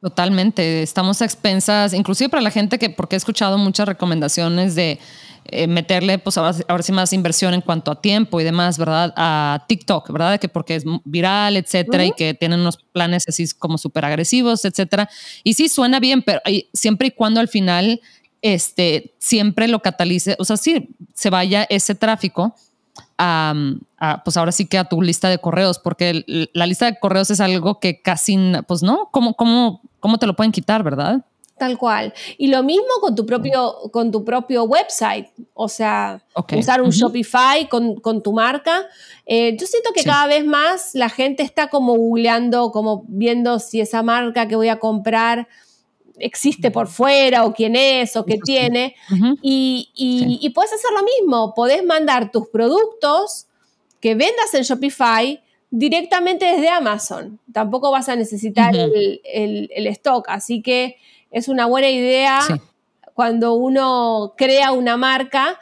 Totalmente, 0.00 0.84
estamos 0.84 1.20
a 1.20 1.24
expensas, 1.24 1.92
inclusive 1.94 2.30
para 2.30 2.42
la 2.42 2.52
gente 2.52 2.78
que, 2.78 2.88
porque 2.88 3.16
he 3.16 3.18
escuchado 3.18 3.58
muchas 3.58 3.88
recomendaciones 3.88 4.76
de 4.76 5.00
eh, 5.46 5.66
meterle, 5.66 6.20
pues 6.20 6.38
ahora, 6.38 6.52
sí 6.80 6.92
más 6.92 7.12
inversión 7.12 7.54
en 7.54 7.60
cuanto 7.60 7.90
a 7.90 8.00
tiempo 8.00 8.40
y 8.40 8.44
demás, 8.44 8.78
¿verdad? 8.78 9.12
A 9.16 9.64
TikTok, 9.66 10.12
¿verdad? 10.12 10.38
Que 10.38 10.48
porque 10.48 10.76
es 10.76 10.84
viral, 11.02 11.56
etcétera, 11.56 12.04
y 12.04 12.12
que 12.12 12.34
tienen 12.34 12.60
unos 12.60 12.76
planes 12.76 13.24
así 13.26 13.48
como 13.58 13.78
súper 13.78 14.04
agresivos, 14.04 14.64
etcétera. 14.64 15.10
Y 15.42 15.54
sí 15.54 15.68
suena 15.68 15.98
bien, 15.98 16.22
pero 16.22 16.40
siempre 16.72 17.08
y 17.08 17.10
cuando 17.10 17.40
al 17.40 17.48
final, 17.48 18.00
este, 18.42 19.16
siempre 19.18 19.66
lo 19.66 19.82
catalice, 19.82 20.36
o 20.38 20.44
sea, 20.44 20.56
sí, 20.56 20.94
se 21.14 21.30
vaya 21.30 21.66
ese 21.68 21.96
tráfico. 21.96 22.54
A, 23.20 23.54
pues 24.24 24.36
ahora 24.36 24.52
sí 24.52 24.66
que 24.66 24.78
a 24.78 24.84
tu 24.84 25.02
lista 25.02 25.28
de 25.28 25.38
correos, 25.38 25.78
porque 25.78 26.24
la 26.52 26.66
lista 26.66 26.86
de 26.86 26.98
correos 26.98 27.30
es 27.30 27.40
algo 27.40 27.80
que 27.80 28.00
casi, 28.00 28.38
pues 28.68 28.82
no, 28.82 29.08
¿cómo, 29.10 29.34
cómo, 29.34 29.82
cómo 29.98 30.18
te 30.18 30.26
lo 30.26 30.36
pueden 30.36 30.52
quitar, 30.52 30.84
verdad? 30.84 31.24
Tal 31.58 31.76
cual. 31.76 32.14
Y 32.38 32.46
lo 32.46 32.62
mismo 32.62 32.86
con 33.00 33.14
tu 33.16 33.26
propio, 33.26 33.74
con 33.92 34.12
tu 34.12 34.24
propio 34.24 34.62
website. 34.64 35.26
O 35.54 35.68
sea, 35.68 36.22
usar 36.56 36.80
un 36.80 36.90
Shopify 36.90 37.68
con, 37.68 38.22
tu 38.22 38.32
marca. 38.32 38.86
Eh, 39.26 39.56
yo 39.58 39.66
siento 39.66 39.90
que 39.92 40.04
cada 40.04 40.26
vez 40.28 40.46
más 40.46 40.94
la 40.94 41.08
gente 41.08 41.42
está 41.42 41.68
como 41.68 41.94
googleando, 41.94 42.70
como 42.70 43.04
viendo 43.08 43.58
si 43.58 43.80
esa 43.80 44.02
marca 44.02 44.46
que 44.46 44.54
voy 44.54 44.68
a 44.68 44.78
comprar 44.78 45.48
existe 46.20 46.70
por 46.70 46.88
fuera 46.88 47.44
o 47.44 47.52
quién 47.52 47.76
es 47.76 48.16
o 48.16 48.24
qué 48.24 48.38
tiene. 48.38 48.94
y, 49.42 49.90
y, 49.94 50.50
puedes 50.50 50.72
hacer 50.72 50.90
lo 50.92 51.02
mismo. 51.02 51.54
Podés 51.54 51.84
mandar 51.84 52.30
tus 52.30 52.48
productos 52.48 53.46
que 54.00 54.14
vendas 54.14 54.54
en 54.54 54.62
Shopify 54.62 55.42
directamente 55.70 56.44
desde 56.46 56.68
Amazon. 56.68 57.38
Tampoco 57.52 57.90
vas 57.90 58.08
a 58.08 58.16
necesitar 58.16 58.74
el, 58.74 59.20
el 59.24 59.86
stock. 59.88 60.26
Así 60.28 60.62
que 60.62 60.96
es 61.30 61.48
una 61.48 61.66
buena 61.66 61.90
idea 61.90 62.40
cuando 63.18 63.54
uno 63.54 64.34
crea 64.36 64.70
una 64.70 64.96
marca, 64.96 65.58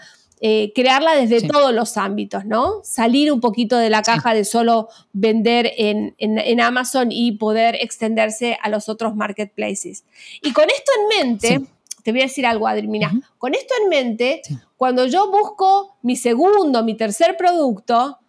eh, 0.49 0.73
crearla 0.77 1.17
desde 1.17 1.49
todos 1.49 1.75
los 1.75 1.97
ámbitos, 1.97 2.45
¿no? 2.45 2.75
Salir 2.85 3.33
un 3.33 3.41
poquito 3.41 3.77
de 3.79 3.91
la 3.91 4.03
caja 4.03 4.33
de 4.33 4.45
solo 4.45 4.89
vender 5.13 5.73
en, 5.77 6.61
Amazon 6.61 7.09
y 7.11 7.33
poder 7.33 7.75
extenderse 7.81 8.57
a 8.63 8.69
los 8.69 8.89
otros 8.89 9.17
marketplaces. 9.17 10.05
Y 10.43 10.53
con 10.53 10.67
esto 10.71 10.93
en 11.01 11.19
mente, 11.19 11.63
te 12.05 12.13
voy 12.13 12.21
a 12.21 12.27
decir 12.27 12.47
algo, 12.47 12.69
Adrimina, 12.69 13.13
con 13.39 13.55
esto 13.57 13.75
en 13.83 13.89
mente, 13.89 14.43
cuando 14.77 15.07
yo 15.07 15.33
busco 15.33 15.97
mi 16.03 16.15
segundo, 16.15 16.85
mi 16.85 16.97
tercer 16.97 17.37
producto, 17.37 18.21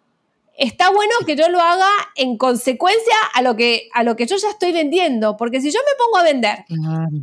está 0.58 0.90
bueno 0.90 1.14
que 1.24 1.36
yo 1.36 1.48
lo 1.48 1.60
haga 1.60 1.88
en 2.16 2.36
consecuencia 2.36 3.14
a 3.32 3.42
lo 3.42 3.56
que, 3.56 3.88
a 3.94 4.02
lo 4.02 4.16
que 4.16 4.26
yo 4.26 4.36
ya 4.36 4.50
estoy 4.50 4.72
vendiendo, 4.72 5.36
porque 5.36 5.60
si 5.60 5.70
yo 5.70 5.78
me 5.86 6.04
pongo 6.04 6.18
a 6.18 6.24
vender, 6.24 6.64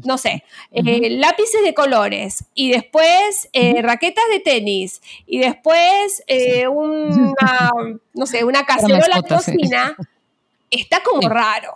no 0.05 0.17
sé, 0.17 0.45
eh, 0.71 1.09
lápices 1.11 1.61
de 1.63 1.73
colores 1.73 2.45
y 2.53 2.71
después 2.71 3.49
eh, 3.51 3.81
raquetas 3.81 4.23
de 4.31 4.39
tenis 4.39 5.01
y 5.27 5.39
después 5.39 6.23
eh, 6.27 6.69
una, 6.69 7.71
no 8.13 8.25
sé, 8.25 8.45
una 8.45 8.65
cacerola 8.65 9.21
de 9.21 9.27
cocina, 9.27 9.97
está 10.71 11.03
como 11.03 11.27
raro 11.27 11.75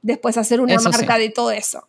después 0.00 0.38
hacer 0.38 0.62
una 0.62 0.80
marca 0.80 1.18
de 1.18 1.28
todo 1.28 1.50
eso. 1.50 1.86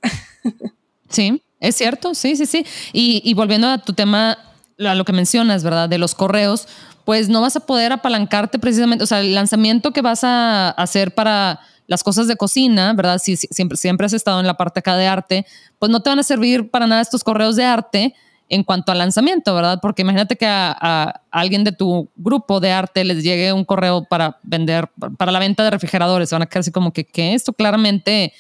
sí, 1.10 1.42
es 1.62 1.76
cierto, 1.76 2.14
sí, 2.16 2.36
sí, 2.36 2.46
sí. 2.46 2.66
Y, 2.92 3.22
y 3.24 3.34
volviendo 3.34 3.70
a 3.70 3.78
tu 3.78 3.94
tema, 3.94 4.38
a 4.78 4.96
lo 4.96 5.06
que 5.06 5.14
mencionas, 5.14 5.64
¿verdad? 5.64 5.88
De 5.88 5.98
los 5.98 6.16
correos, 6.16 6.68
pues 7.06 7.30
no 7.30 7.42
vas 7.42 7.56
a 7.56 7.62
poder 7.62 7.92
apalancarte 7.92 8.60
precisamente, 8.60 9.04
o 9.04 9.08
sea, 9.08 9.20
el 9.22 9.34
lanzamiento 9.34 9.92
que 9.92 10.02
vas 10.02 10.24
a 10.24 10.70
hacer 10.70 11.14
para 11.14 11.60
las 11.88 12.04
cosas 12.04 12.28
de 12.28 12.36
cocina, 12.36 12.94
¿verdad? 12.94 13.18
Si, 13.18 13.36
siempre, 13.36 13.78
siempre 13.78 14.06
has 14.06 14.14
estado 14.14 14.40
en 14.40 14.48
la 14.48 14.56
parte 14.56 14.80
acá 14.80 14.96
de 14.96 15.08
arte, 15.08 15.46
pues 15.80 15.92
no 15.92 16.02
te 16.02 16.10
van 16.10 16.20
a 16.20 16.24
servir 16.24 16.70
para 16.70 16.86
nada 16.86 17.02
estos 17.02 17.24
correos 17.24 17.56
de 17.56 17.66
arte 17.66 18.16
en 18.50 18.64
cuanto 18.64 18.92
al 18.92 18.98
lanzamiento, 18.98 19.54
¿verdad? 19.56 19.80
Porque 19.82 20.02
imagínate 20.02 20.36
que 20.36 20.46
a, 20.48 21.22
alguien 21.32 21.64
de 21.64 21.72
tu 21.72 22.10
grupo 22.16 22.60
de 22.60 22.72
arte 22.72 23.04
les 23.04 23.24
llegue 23.24 23.54
un 23.54 23.64
correo 23.64 24.04
para 24.04 24.40
vender, 24.44 24.90
para 25.18 25.32
la 25.32 25.40
venta 25.40 25.64
de 25.64 25.70
refrigeradores, 25.70 26.32
van 26.32 26.42
a 26.42 26.46
quedar 26.48 26.62
así 26.62 26.72
como 26.72 26.92
que, 26.92 27.06
¿qué? 27.06 27.34
Esto 27.34 27.54
claramente, 27.54 28.34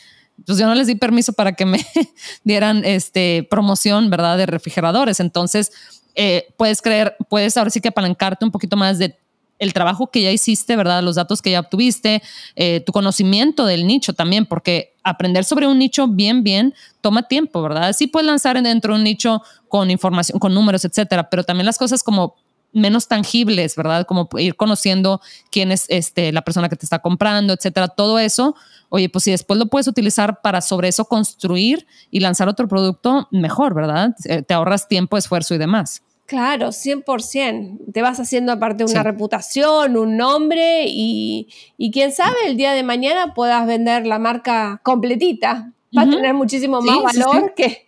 pues 0.46 0.58
yo 0.58 0.66
no 0.66 0.76
les 0.76 0.88
di 0.88 0.96
permiso 0.96 1.34
para 1.34 1.54
que 1.54 1.66
me 1.66 1.86
dieran 2.44 2.84
este, 2.86 3.48
promoción, 3.50 4.10
¿verdad? 4.10 4.38
De 4.38 4.46
refrigeradores. 4.46 5.20
Entonces, 5.20 5.72
eh, 6.16 6.48
puedes 6.58 6.82
creer, 6.82 7.16
puedes 7.30 7.56
ahora 7.58 7.70
sí 7.70 7.82
que 7.82 7.90
apalancarte 7.90 8.46
un 8.46 8.52
poquito 8.52 8.76
más 8.76 9.00
de 9.00 9.16
el 9.60 9.74
trabajo 9.74 10.08
que 10.08 10.24
ya 10.24 10.32
hiciste, 10.32 10.76
¿verdad? 10.76 11.04
Los 11.04 11.16
datos 11.16 11.42
que 11.42 11.52
ya 11.52 11.60
obtuviste, 11.60 12.24
eh, 12.56 12.82
tu 12.86 12.94
conocimiento 12.94 13.66
del 13.66 13.86
nicho 13.86 14.14
también, 14.14 14.46
porque 14.46 14.94
aprender 15.04 15.44
sobre 15.44 15.68
un 15.68 15.78
nicho 15.78 16.08
bien, 16.08 16.44
bien, 16.44 16.74
toma 17.02 17.24
tiempo, 17.24 17.62
¿verdad? 17.62 17.94
Sí 17.94 18.08
puedes 18.08 18.26
lanzar 18.26 18.62
dentro 18.64 18.94
de 18.94 19.00
un 19.00 19.04
nicho 19.04 19.42
con 19.68 19.92
información, 19.92 20.40
con 20.40 20.54
números, 20.54 20.86
etcétera, 20.86 21.30
pero 21.30 21.44
también 21.44 21.66
las 21.66 21.78
cosas 21.78 22.04
como 22.04 22.36
menos 22.74 23.08
tangibles, 23.08 23.76
¿verdad? 23.76 24.06
Como 24.06 24.30
ir 24.38 24.56
conociendo 24.56 25.22
quién 25.52 25.72
es 25.72 25.86
este, 25.90 26.32
la 26.32 26.42
persona 26.42 26.70
que 26.70 26.76
te 26.76 26.86
está 26.86 27.00
comprando, 27.00 27.54
etcétera. 27.54 27.88
Todo 27.88 28.20
eso, 28.20 28.56
oye, 28.90 29.10
pues 29.10 29.24
si 29.24 29.32
después 29.32 29.60
lo 29.60 29.68
puedes 29.68 29.88
utilizar 29.88 30.42
para 30.42 30.62
sobre 30.62 30.88
eso 30.88 31.06
construir 31.06 31.88
y 32.12 32.20
lanzar 32.20 32.48
otro 32.48 32.68
producto, 32.68 33.28
mejor, 33.32 33.74
¿verdad? 33.74 34.16
Eh, 34.26 34.42
te 34.42 34.54
ahorras 34.54 34.88
tiempo, 34.88 35.18
esfuerzo 35.18 35.56
y 35.56 35.58
demás. 35.58 36.04
Claro, 36.30 36.68
100%. 36.68 37.92
Te 37.92 38.04
vas 38.04 38.20
haciendo 38.20 38.52
aparte 38.52 38.86
una 38.86 39.02
reputación, 39.02 39.98
un 39.98 40.16
nombre 40.16 40.84
y, 40.88 41.48
quién 41.92 42.12
sabe, 42.12 42.36
el 42.46 42.56
día 42.56 42.74
de 42.74 42.84
mañana 42.84 43.34
puedas 43.34 43.66
vender 43.66 44.06
la 44.06 44.20
marca 44.20 44.80
completita. 44.84 45.74
Va 45.98 46.04
a 46.04 46.10
tener 46.10 46.36
muchísimo 46.36 46.82
más 46.82 47.16
valor 47.16 47.56
que, 47.56 47.88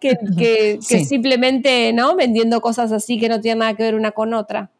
que, 0.00 0.78
simplemente, 0.80 1.92
¿no? 1.92 2.16
Vendiendo 2.16 2.60
cosas 2.60 2.90
así 2.90 3.20
que 3.20 3.28
no 3.28 3.40
tienen 3.40 3.60
nada 3.60 3.74
que 3.74 3.82
ver 3.82 3.94
una 3.94 4.10
con 4.10 4.34
otra. 4.34 4.70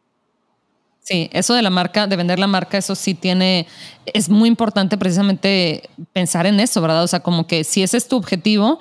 Sí, 0.99 1.29
eso 1.33 1.53
de 1.53 1.61
la 1.61 1.69
marca, 1.69 2.07
de 2.07 2.15
vender 2.15 2.37
la 2.37 2.47
marca, 2.47 2.77
eso 2.77 2.95
sí 2.95 3.13
tiene, 3.13 3.67
es 4.05 4.29
muy 4.29 4.49
importante 4.49 4.97
precisamente 4.97 5.89
pensar 6.13 6.45
en 6.45 6.59
eso, 6.59 6.81
¿verdad? 6.81 7.03
O 7.03 7.07
sea, 7.07 7.21
como 7.21 7.47
que 7.47 7.63
si 7.63 7.81
ese 7.81 7.97
es 7.97 8.07
tu 8.07 8.17
objetivo, 8.17 8.79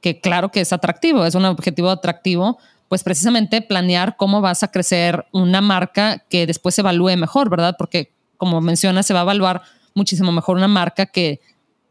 que 0.00 0.20
claro 0.20 0.50
que 0.50 0.60
es 0.60 0.72
atractivo, 0.72 1.24
es 1.24 1.34
un 1.34 1.44
objetivo 1.44 1.88
atractivo, 1.88 2.58
pues 2.88 3.02
precisamente 3.02 3.62
planear 3.62 4.16
cómo 4.16 4.42
vas 4.42 4.62
a 4.62 4.70
crecer 4.70 5.24
una 5.32 5.62
marca 5.62 6.18
que 6.28 6.46
después 6.46 6.74
se 6.74 6.82
evalúe 6.82 7.16
mejor, 7.16 7.48
¿verdad? 7.48 7.74
Porque 7.78 8.12
como 8.36 8.60
mencionas, 8.60 9.06
se 9.06 9.14
va 9.14 9.20
a 9.20 9.22
evaluar 9.22 9.62
muchísimo 9.94 10.32
mejor 10.32 10.56
una 10.56 10.68
marca 10.68 11.06
que, 11.06 11.40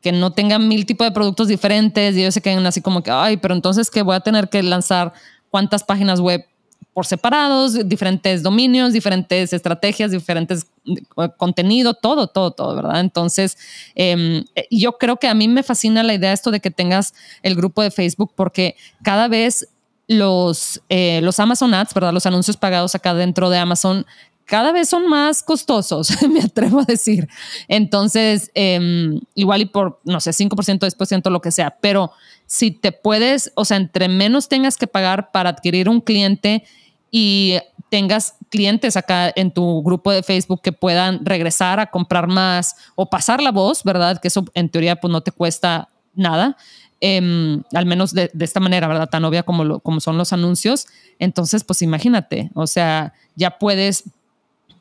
que 0.02 0.12
no 0.12 0.32
tenga 0.32 0.60
mil 0.60 0.86
tipos 0.86 1.06
de 1.06 1.12
productos 1.12 1.48
diferentes 1.48 2.16
y 2.16 2.22
ellos 2.22 2.34
se 2.34 2.42
queden 2.42 2.66
así 2.66 2.82
como 2.82 3.04
que, 3.04 3.12
ay, 3.12 3.38
pero 3.38 3.54
entonces 3.54 3.90
que 3.90 4.02
voy 4.02 4.16
a 4.16 4.20
tener 4.20 4.50
que 4.50 4.62
lanzar 4.64 5.14
cuántas 5.50 5.84
páginas 5.84 6.20
web 6.20 6.46
por 6.94 7.06
separados, 7.06 7.88
diferentes 7.88 8.44
dominios, 8.44 8.92
diferentes 8.92 9.54
estrategias, 9.54 10.12
diferentes 10.12 10.66
eh, 10.86 11.30
contenido, 11.38 11.94
todo, 11.94 12.28
todo, 12.28 12.52
todo, 12.52 12.76
¿verdad? 12.76 13.00
Entonces, 13.00 13.58
em, 13.96 14.44
yo 14.70 14.98
creo 14.98 15.18
que 15.18 15.28
a 15.28 15.34
mí 15.34 15.48
me 15.48 15.64
fascina 15.64 16.04
la 16.04 16.14
idea 16.14 16.34
esto 16.34 16.52
de 16.52 16.60
que 16.60 16.72
tengas 16.72 17.14
el 17.44 17.56
grupo 17.56 17.82
de 17.82 17.92
Facebook 17.92 18.34
porque 18.36 18.76
cada 19.04 19.30
vez 19.30 19.70
los, 20.08 20.82
eh, 20.90 21.22
los 21.24 21.40
Amazon 21.40 21.74
Ads, 21.74 21.94
¿verdad? 21.94 22.12
Los 22.12 22.26
anuncios 22.26 22.58
pagados 22.58 22.96
acá 22.96 23.14
dentro 23.14 23.50
de 23.50 23.58
Amazon 23.58 24.06
cada 24.52 24.74
vez 24.74 24.90
son 24.90 25.08
más 25.08 25.44
costosos, 25.44 26.12
me 26.30 26.42
atrevo 26.42 26.82
a 26.82 26.84
decir. 26.84 27.30
Entonces, 27.70 28.52
em, 28.54 29.22
igual 29.34 29.62
y 29.62 29.66
por, 29.66 30.02
no 30.04 30.20
sé, 30.20 30.32
5%, 30.32 30.80
10%, 30.80 31.30
lo 31.30 31.40
que 31.42 31.52
sea, 31.52 31.78
pero 31.80 32.12
si 32.48 32.72
te 32.72 32.92
puedes, 32.92 33.54
o 33.56 33.64
sea, 33.64 33.78
entre 33.78 34.10
menos 34.10 34.50
tengas 34.50 34.76
que 34.76 34.88
pagar 34.88 35.32
para 35.32 35.52
adquirir 35.52 35.88
un 35.88 36.02
cliente 36.02 36.66
y 37.10 37.60
tengas 37.90 38.36
clientes 38.50 38.98
acá 38.98 39.32
en 39.34 39.52
tu 39.52 39.84
grupo 39.84 40.12
de 40.12 40.22
Facebook 40.22 40.62
que 40.62 40.74
puedan 40.74 41.26
regresar 41.26 41.80
a 41.80 41.86
comprar 41.86 42.28
más 42.28 42.76
o 42.96 43.10
pasar 43.10 43.42
la 43.42 43.54
voz, 43.54 43.86
¿verdad? 43.86 44.20
Que 44.20 44.28
eso 44.28 44.44
en 44.54 44.68
teoría 44.68 44.98
pues 44.98 45.14
no 45.14 45.22
te 45.22 45.32
cuesta 45.32 45.88
nada. 46.14 46.58
Em, 47.00 47.64
al 47.74 47.86
menos 47.86 48.14
de, 48.14 48.30
esta 48.38 48.60
manera, 48.60 48.90
¿verdad? 48.90 49.10
Tan 49.10 49.24
obvia 49.24 49.44
como, 49.44 49.80
como 49.80 50.02
son 50.02 50.18
los 50.18 50.34
anuncios. 50.34 50.88
Entonces, 51.20 51.64
pues 51.64 51.82
imagínate, 51.82 52.52
o 52.54 52.68
sea, 52.68 53.14
ya 53.36 53.58
puedes 53.58 54.04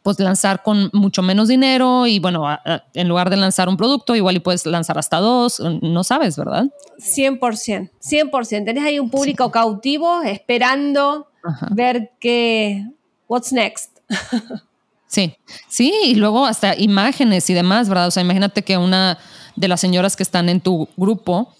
pues 0.02 0.18
lanzar 0.18 0.62
con 0.62 0.90
mucho 0.92 1.22
menos 1.22 1.48
dinero 1.48 2.06
y 2.06 2.18
bueno, 2.18 2.46
en 2.94 3.08
lugar 3.08 3.28
de 3.30 3.36
lanzar 3.36 3.68
un 3.68 3.76
producto, 3.76 4.16
igual 4.16 4.36
y 4.36 4.40
puedes 4.40 4.64
lanzar 4.64 4.98
hasta 4.98 5.18
dos, 5.18 5.60
no 5.82 6.04
sabes, 6.04 6.36
¿verdad? 6.36 6.66
100%, 6.98 7.90
100%. 8.00 8.64
Tenés 8.64 8.84
ahí 8.84 8.98
un 8.98 9.10
público 9.10 9.50
cautivo 9.50 10.22
esperando 10.22 11.26
ver 11.70 12.12
qué, 12.18 12.86
what's 13.28 13.52
next. 13.52 13.98
sí, 15.06 15.36
sí, 15.68 15.92
y 16.04 16.14
luego 16.14 16.46
hasta 16.46 16.78
imágenes 16.78 17.50
y 17.50 17.54
demás, 17.54 17.88
¿verdad? 17.88 18.06
O 18.06 18.10
sea, 18.10 18.22
imagínate 18.22 18.62
que 18.62 18.78
una 18.78 19.18
de 19.56 19.68
las 19.68 19.80
señoras 19.80 20.16
que 20.16 20.22
están 20.22 20.48
en 20.48 20.60
tu 20.60 20.88
grupo, 20.96 21.52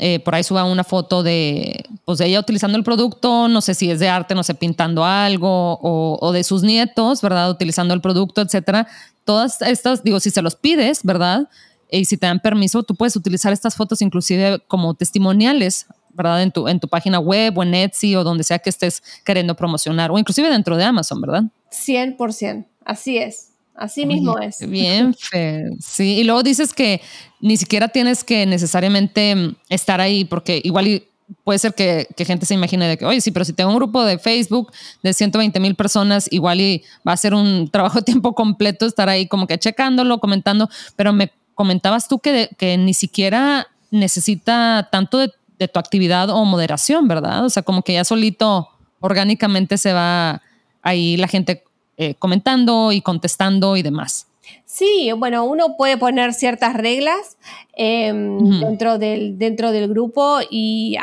eh, 0.00 0.20
por 0.20 0.34
ahí 0.34 0.44
suba 0.44 0.64
una 0.64 0.84
foto 0.84 1.24
de, 1.24 1.84
pues, 2.04 2.18
de 2.18 2.26
ella 2.26 2.38
utilizando 2.38 2.78
el 2.78 2.84
producto, 2.84 3.48
no 3.48 3.60
sé 3.60 3.74
si 3.74 3.90
es 3.90 3.98
de 3.98 4.08
arte, 4.08 4.34
no 4.34 4.44
sé, 4.44 4.54
pintando 4.54 5.04
algo, 5.04 5.78
o, 5.82 6.32
de 6.32 6.44
sus 6.44 6.62
nietos, 6.62 7.20
¿verdad? 7.20 7.50
Utilizando 7.50 7.94
el 7.94 8.00
producto, 8.00 8.40
etcétera. 8.40 8.86
Todas 9.24 9.60
estas, 9.60 10.04
digo, 10.04 10.20
si 10.20 10.30
se 10.30 10.40
los 10.40 10.54
pides, 10.54 11.00
¿verdad? 11.02 11.48
Y 11.90 12.04
si 12.04 12.16
te 12.16 12.26
dan 12.26 12.38
permiso, 12.38 12.84
tú 12.84 12.94
puedes 12.94 13.16
utilizar 13.16 13.52
estas 13.52 13.74
fotos 13.74 14.00
inclusive 14.00 14.60
como 14.68 14.94
testimoniales, 14.94 15.86
¿verdad? 16.10 16.42
En 16.42 16.52
tu, 16.52 16.68
en 16.68 16.78
tu 16.78 16.86
página 16.86 17.18
web 17.18 17.58
o 17.58 17.62
en 17.64 17.74
Etsy 17.74 18.14
o 18.14 18.22
donde 18.22 18.44
sea 18.44 18.60
que 18.60 18.70
estés 18.70 19.02
queriendo 19.24 19.56
promocionar, 19.56 20.12
o 20.12 20.18
inclusive 20.18 20.48
dentro 20.48 20.76
de 20.76 20.84
Amazon, 20.84 21.20
¿verdad? 21.20 21.42
100%, 21.72 22.66
así 22.84 23.18
es. 23.18 23.47
Así 23.78 24.04
mismo 24.06 24.38
es. 24.38 24.58
Bien, 24.68 25.14
Fer. 25.14 25.70
Sí, 25.80 26.18
y 26.18 26.24
luego 26.24 26.42
dices 26.42 26.72
que 26.72 27.00
ni 27.40 27.56
siquiera 27.56 27.88
tienes 27.88 28.24
que 28.24 28.44
necesariamente 28.44 29.34
mm, 29.34 29.56
estar 29.68 30.00
ahí, 30.00 30.24
porque 30.24 30.60
igual 30.64 31.02
puede 31.44 31.58
ser 31.58 31.74
que, 31.74 32.08
gente 32.18 32.46
se 32.46 32.54
imagine 32.54 32.88
de 32.88 32.96
que, 32.96 33.04
oye, 33.04 33.20
sí, 33.20 33.30
pero 33.30 33.44
si 33.44 33.52
tengo 33.52 33.70
un 33.70 33.76
grupo 33.76 34.04
de 34.04 34.18
Facebook 34.18 34.72
de 35.02 35.12
120 35.12 35.60
mil 35.60 35.74
personas, 35.74 36.28
igual 36.32 36.60
y 36.60 36.82
va 37.06 37.12
a 37.12 37.16
ser 37.16 37.34
un 37.34 37.68
trabajo 37.72 37.98
de 37.98 38.04
tiempo 38.04 38.34
completo 38.34 38.86
estar 38.86 39.08
ahí 39.08 39.26
como 39.26 39.46
que 39.46 39.58
checándolo, 39.58 40.18
comentando, 40.18 40.68
pero 40.96 41.12
me 41.12 41.30
comentabas 41.54 42.08
tú 42.08 42.18
que, 42.18 42.50
que 42.58 42.76
ni 42.76 42.94
siquiera 42.94 43.68
necesita 43.90 44.88
tanto 44.90 45.18
de, 45.18 45.30
de 45.58 45.68
tu 45.68 45.78
actividad 45.78 46.30
o 46.30 46.44
moderación, 46.44 47.08
¿verdad? 47.08 47.44
O 47.44 47.50
sea, 47.50 47.62
como 47.62 47.82
que 47.82 47.94
ya 47.94 48.04
solito, 48.04 48.68
orgánicamente 49.00 49.78
se 49.78 49.92
va 49.92 50.42
ahí 50.82 51.16
la 51.16 51.28
gente 51.28 51.64
eh, 51.98 52.14
comentando 52.14 52.92
y 52.92 53.00
contestando 53.00 53.76
y 53.76 53.82
demás. 53.82 54.28
Sí, 54.64 55.10
bueno, 55.16 55.44
uno 55.44 55.76
puede 55.76 55.96
poner 55.96 56.32
ciertas 56.32 56.74
reglas 56.74 57.38
em, 57.74 58.60
dentro, 58.60 58.98
del, 58.98 59.36
dentro 59.36 59.72
del 59.72 59.88
grupo 59.88 60.38
y 60.48 60.96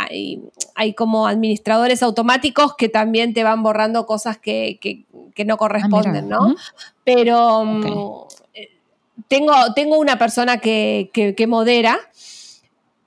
hay, 0.74 0.94
como 0.94 1.28
administradores 1.28 2.02
automáticos 2.02 2.76
que 2.78 2.88
también 2.88 3.34
te 3.34 3.44
van 3.44 3.62
borrando 3.62 4.06
cosas 4.06 4.38
que, 4.38 5.06
no 5.46 5.58
corresponden, 5.58 6.32
ah, 6.32 6.38
¿no? 6.40 6.56
Pero 7.04 7.66
mm, 7.66 7.86
eh, 8.54 8.70
tengo, 9.28 9.54
tengo 9.76 10.00
una 10.00 10.18
persona 10.18 10.60
que, 10.60 11.46
modera, 11.48 12.00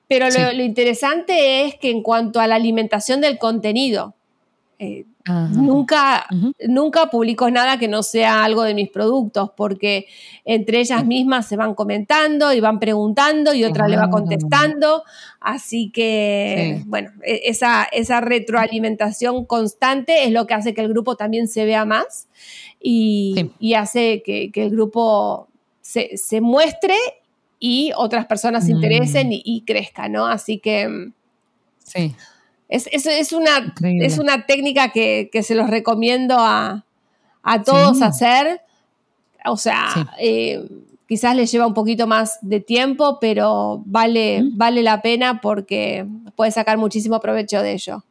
pero 0.08 0.28
lo, 0.28 0.52
lo, 0.52 0.62
interesante 0.62 1.64
es 1.64 1.76
que 1.76 1.90
en 1.90 2.02
cuanto 2.02 2.38
a 2.38 2.46
la 2.46 2.56
alimentación 2.56 3.22
del 3.22 3.38
contenido, 3.38 4.14
eh, 4.80 5.06
nunca, 5.50 6.26
nunca 6.68 7.10
publico 7.10 7.50
nada 7.50 7.80
que 7.80 7.88
no 7.88 8.04
sea 8.04 8.44
algo 8.44 8.62
de 8.62 8.74
mis 8.74 8.88
productos, 8.90 9.50
porque 9.56 10.06
entre 10.44 10.78
ellas 10.78 11.04
mismas 11.04 11.48
se 11.48 11.56
van 11.56 11.74
comentando 11.74 12.52
y 12.52 12.60
van 12.60 12.78
preguntando 12.78 13.52
y 13.54 13.64
otra 13.64 13.88
le 13.88 13.96
va 13.96 14.08
contestando. 14.08 15.02
Así 15.40 15.90
que, 15.90 16.82
bueno, 16.86 17.10
e, 17.24 17.42
esa, 17.46 17.88
esa 17.90 18.20
retroalimentación 18.20 19.46
constante 19.46 20.24
es 20.24 20.30
lo 20.30 20.46
que 20.46 20.54
hace 20.54 20.74
que 20.74 20.82
el 20.82 20.88
grupo 20.88 21.16
también 21.16 21.48
se 21.48 21.64
vea 21.64 21.84
más 21.84 22.28
y, 22.80 23.50
hace 23.76 24.22
que, 24.22 24.52
el 24.54 24.70
grupo 24.70 25.48
se, 25.80 26.40
muestre 26.40 26.94
y 27.58 27.90
otras 27.96 28.26
personas 28.26 28.66
se 28.66 28.70
interesen 28.70 29.28
mm. 29.28 29.32
y, 29.32 29.42
y 29.44 29.60
crezcan, 29.62 30.12
¿no? 30.12 30.26
Así 30.26 30.58
que... 30.58 31.10
Sí. 31.82 32.14
Es, 32.68 32.86
es, 32.92 33.32
una, 33.32 33.74
es 33.80 34.18
una 34.18 34.44
técnica 34.44 34.90
que, 34.90 35.30
se 35.42 35.54
los 35.54 35.70
recomiendo 35.70 36.36
a, 36.38 36.84
todos 37.64 38.02
hacer. 38.02 38.60
O 39.46 39.56
sea, 39.56 40.12
eh, 40.20 40.68
quizás 41.08 41.34
les 41.34 41.50
lleva 41.50 41.66
un 41.66 41.74
poquito 41.74 42.06
más 42.06 42.38
de 42.42 42.60
tiempo, 42.60 43.18
pero 43.20 43.82
vale, 43.86 44.42
vale 44.52 44.82
la 44.82 45.00
pena 45.00 45.40
porque 45.40 46.06
puedes 46.36 46.54
sacar 46.54 46.76
muchísimo 46.76 47.20
provecho 47.20 47.62
de 47.62 47.72
ello. 47.72 48.04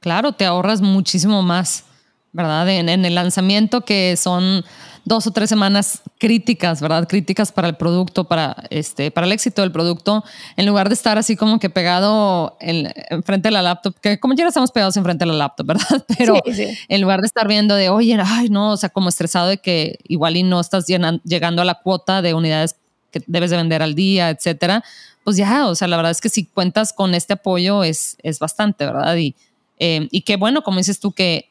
Claro, 0.00 0.32
te 0.32 0.44
ahorras 0.44 0.80
muchísimo 0.80 1.42
más, 1.42 1.84
¿verdad? 2.32 2.68
en 2.68 2.88
el 2.88 3.14
lanzamiento 3.14 3.82
que 3.82 4.16
son 4.16 4.64
dos 5.04 5.26
o 5.26 5.30
tres 5.30 5.48
semanas 5.48 6.02
críticas, 6.18 6.80
¿verdad? 6.80 7.06
Críticas 7.06 7.52
para 7.52 7.68
el 7.68 7.76
producto, 7.76 8.24
para, 8.24 8.56
este, 8.70 9.10
para 9.10 9.26
el 9.26 9.32
éxito 9.32 9.62
del 9.62 9.70
producto, 9.70 10.24
en 10.56 10.66
lugar 10.66 10.88
de 10.88 10.94
estar 10.94 11.18
así 11.18 11.36
como 11.36 11.58
que 11.58 11.68
pegado 11.68 12.56
enfrente 12.60 13.48
de 13.48 13.52
la 13.52 13.62
laptop, 13.62 13.94
que 14.00 14.18
como 14.18 14.34
ya 14.34 14.46
estamos 14.46 14.70
pegados 14.70 14.96
enfrente 14.96 15.24
de 15.24 15.32
la 15.32 15.36
laptop, 15.36 15.66
¿verdad? 15.68 16.04
Pero 16.18 16.40
en 16.88 17.00
lugar 17.00 17.20
de 17.20 17.26
estar 17.26 17.46
viendo 17.46 17.74
de, 17.74 17.90
oye, 17.90 18.16
ay, 18.24 18.48
no, 18.48 18.72
o 18.72 18.76
sea, 18.76 18.88
como 18.88 19.08
estresado 19.08 19.48
de 19.48 19.58
que 19.58 19.98
igual 20.08 20.36
y 20.36 20.42
no 20.42 20.60
estás 20.60 20.86
llegando 20.86 21.62
a 21.62 21.64
la 21.64 21.74
cuota 21.74 22.22
de 22.22 22.34
unidades 22.34 22.76
que 23.10 23.22
debes 23.26 23.50
de 23.50 23.56
vender 23.58 23.82
al 23.82 23.94
día, 23.94 24.30
etcétera, 24.30 24.82
pues 25.22 25.36
ya, 25.36 25.66
o 25.66 25.74
sea, 25.74 25.88
la 25.88 25.96
verdad 25.96 26.12
es 26.12 26.20
que 26.20 26.28
si 26.28 26.44
cuentas 26.44 26.92
con 26.92 27.14
este 27.14 27.34
apoyo 27.34 27.84
es, 27.84 28.16
es 28.22 28.38
bastante, 28.38 28.84
¿verdad? 28.84 29.16
Y, 29.16 29.34
eh, 29.78 30.08
y 30.10 30.22
qué 30.22 30.36
bueno, 30.36 30.62
como 30.62 30.78
dices 30.78 30.98
tú, 30.98 31.12
que 31.12 31.50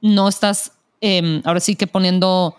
no 0.00 0.28
estás 0.28 0.72
em, 1.00 1.42
ahora 1.44 1.60
sí 1.60 1.76
que 1.76 1.86
poniendo 1.86 2.56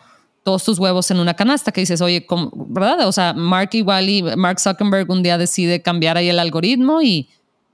todos 0.50 0.64
tus 0.64 0.80
huevos 0.80 1.12
en 1.12 1.20
una 1.20 1.36
canasta 1.36 1.72
que 1.72 1.82
dices, 1.82 2.02
oye, 2.02 2.26
¿verdad? 2.70 3.08
O 3.08 3.12
sea, 3.12 3.34
Mark 3.34 3.70
igual 3.74 4.10
y 4.10 4.24
Mark 4.24 4.60
Zuckerberg 4.60 5.08
un 5.12 5.22
día 5.22 5.38
decide 5.38 5.80
cambiar 5.80 6.18
ahí 6.18 6.28
el 6.28 6.40
algoritmo 6.40 7.04
y, 7.04 7.30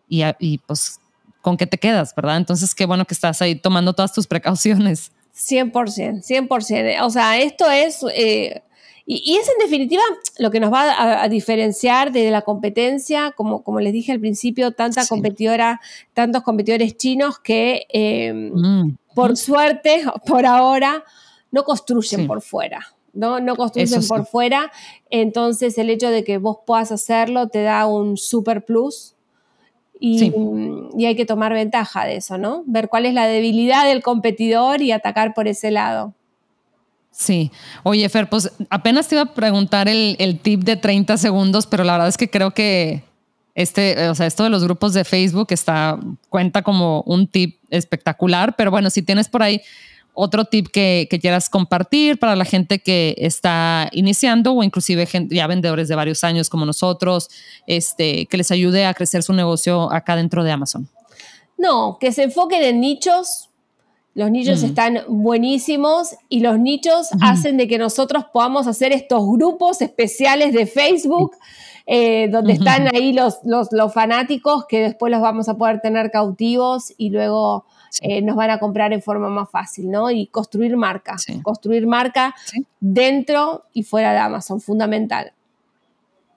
y, 0.10 0.58
pues, 0.58 1.00
¿con 1.42 1.56
qué 1.56 1.68
te 1.68 1.78
quedas, 1.78 2.14
verdad? 2.14 2.36
Entonces, 2.36 2.76
qué 2.76 2.86
bueno 2.86 3.06
que 3.06 3.14
estás 3.14 3.42
ahí 3.42 3.56
tomando 3.56 3.94
todas 3.94 4.12
tus 4.12 4.28
precauciones. 4.28 5.14
100%, 5.38 5.72
100%. 6.22 7.02
O 7.04 7.10
sea, 7.10 7.40
esto 7.40 7.72
es... 7.72 8.04
Eh, 8.14 8.62
y, 9.06 9.38
es 9.38 9.48
en 9.48 9.58
definitiva 9.62 10.04
lo 10.40 10.52
que 10.52 10.60
nos 10.60 10.74
va 10.74 11.22
a, 11.24 11.30
diferenciar 11.30 12.12
de 12.12 12.30
la 12.30 12.42
competencia, 12.42 13.32
como, 13.38 13.64
como 13.64 13.80
les 13.80 13.94
dije 13.94 14.12
al 14.12 14.20
principio, 14.20 14.72
tanta 14.72 15.08
competidora, 15.08 15.80
tantos 16.14 16.44
competidores 16.44 16.98
chinos 16.98 17.40
que 17.40 17.86
eh, 17.94 18.34
mm. 18.34 18.98
por 19.14 19.38
suerte, 19.38 20.04
por 20.28 20.46
ahora, 20.46 21.06
no 21.56 21.64
construyen 21.64 22.28
por 22.28 22.42
fuera. 22.42 22.96
¿no? 23.14 23.40
no 23.40 23.56
construyen 23.56 24.06
por 24.10 24.26
fuera, 24.26 24.74
entonces 25.10 25.78
el 25.78 25.90
hecho 25.90 26.10
de 26.10 26.26
que 26.26 26.38
vos 26.38 26.58
puedas 26.66 26.92
hacerlo 26.92 27.48
te 27.48 27.64
da 27.64 27.86
un 27.86 28.18
super 28.18 28.66
plus 28.66 29.16
y, 30.02 30.34
y, 30.98 31.06
hay 31.06 31.16
que 31.16 31.26
tomar 31.26 31.54
ventaja 31.54 32.04
de 32.04 32.18
eso, 32.18 32.38
¿no? 32.38 32.64
Ver 32.66 32.90
cuál 32.90 33.06
es 33.06 33.14
la 33.14 33.28
debilidad 33.28 33.86
del 33.86 34.04
competidor 34.04 34.82
y 34.82 34.92
atacar 34.92 35.34
por 35.34 35.48
ese 35.48 35.72
lado. 35.72 36.14
Sí. 37.12 37.50
Oye, 37.84 38.10
Fer, 38.10 38.28
pues 38.30 38.52
apenas 38.70 39.08
te 39.08 39.16
iba 39.16 39.22
a 39.22 39.34
preguntar 39.34 39.88
el, 39.88 40.18
el, 40.20 40.38
tip 40.38 40.64
de 40.64 40.76
30 40.76 41.16
segundos, 41.16 41.66
pero 41.66 41.86
la 41.86 41.94
verdad 41.94 42.10
es 42.10 42.18
que 42.18 42.30
creo 42.30 42.52
que 42.52 43.06
este, 43.56 44.10
o 44.10 44.16
sea, 44.16 44.26
esto 44.26 44.44
de 44.44 44.50
los 44.50 44.66
grupos 44.66 44.94
de 44.94 45.06
Facebook 45.06 45.48
está, 45.52 45.98
cuenta 46.30 46.62
como 46.62 47.02
un 47.04 47.26
tip 47.26 47.58
espectacular, 47.70 48.58
pero 48.58 48.70
bueno, 48.70 48.90
si 48.90 49.02
tienes 49.02 49.30
por 49.30 49.42
ahí 49.42 49.62
otro 50.16 50.46
tip 50.46 50.68
que, 50.68 51.08
que 51.10 51.20
quieras 51.20 51.50
compartir 51.50 52.18
para 52.18 52.36
la 52.36 52.46
gente 52.46 52.80
que 52.80 53.16
está 53.18 53.90
iniciando 53.92 54.54
o 54.54 54.64
inclusive 54.64 55.08
ya 55.30 55.48
vendedores 55.48 55.88
de 55.88 55.96
varios 55.96 56.24
años 56.24 56.50
como 56.50 56.66
nosotros, 56.66 57.30
este, 57.68 58.26
que 58.26 58.38
les 58.38 58.52
ayude 58.52 58.86
a 58.86 58.94
crecer 58.94 59.22
su 59.24 59.34
negocio 59.34 59.92
acá 59.92 60.16
dentro 60.16 60.44
de 60.44 60.52
Amazon. 60.52 60.90
No, 61.58 61.98
que 62.00 62.12
se 62.12 62.24
enfoquen 62.24 62.64
en 62.64 62.80
nichos 62.82 63.50
los 64.16 64.32
nichos 64.32 64.64
mm. 64.64 64.66
están 64.66 65.00
buenísimos 65.10 66.16
y 66.30 66.40
los 66.40 66.58
nichos 66.58 67.10
hacen 67.22 67.58
de 67.58 67.68
que 67.68 67.78
nosotros 67.78 68.24
podamos 68.32 68.66
hacer 68.66 68.94
estos 68.94 69.22
grupos 69.28 69.82
especiales 69.82 70.54
de 70.54 70.66
Facebook, 70.66 71.36
eh, 71.86 72.30
donde 72.30 72.54
están 72.54 72.88
ahí 72.96 73.12
los, 73.12 73.40
los, 73.44 73.94
fanáticos 73.94 74.66
que 74.68 74.80
después 74.80 75.12
los 75.12 75.22
vamos 75.22 75.50
a 75.50 75.58
poder 75.58 75.82
tener 75.82 76.12
cautivos 76.12 76.94
y 76.98 77.10
luego 77.10 77.66
eh, 78.02 78.22
nos 78.22 78.36
van 78.36 78.50
a 78.50 78.60
comprar 78.60 78.94
en 78.94 79.02
forma 79.02 79.30
más 79.30 79.50
fácil, 79.50 79.90
¿no? 79.90 80.12
Y 80.12 80.28
construir 80.28 80.76
marca, 80.78 81.16
construir 81.44 81.88
marca 81.88 82.36
dentro 82.80 83.64
y 83.74 83.84
fuera 83.84 84.12
de 84.12 84.20
Amazon, 84.20 84.60
fundamental. 84.62 85.32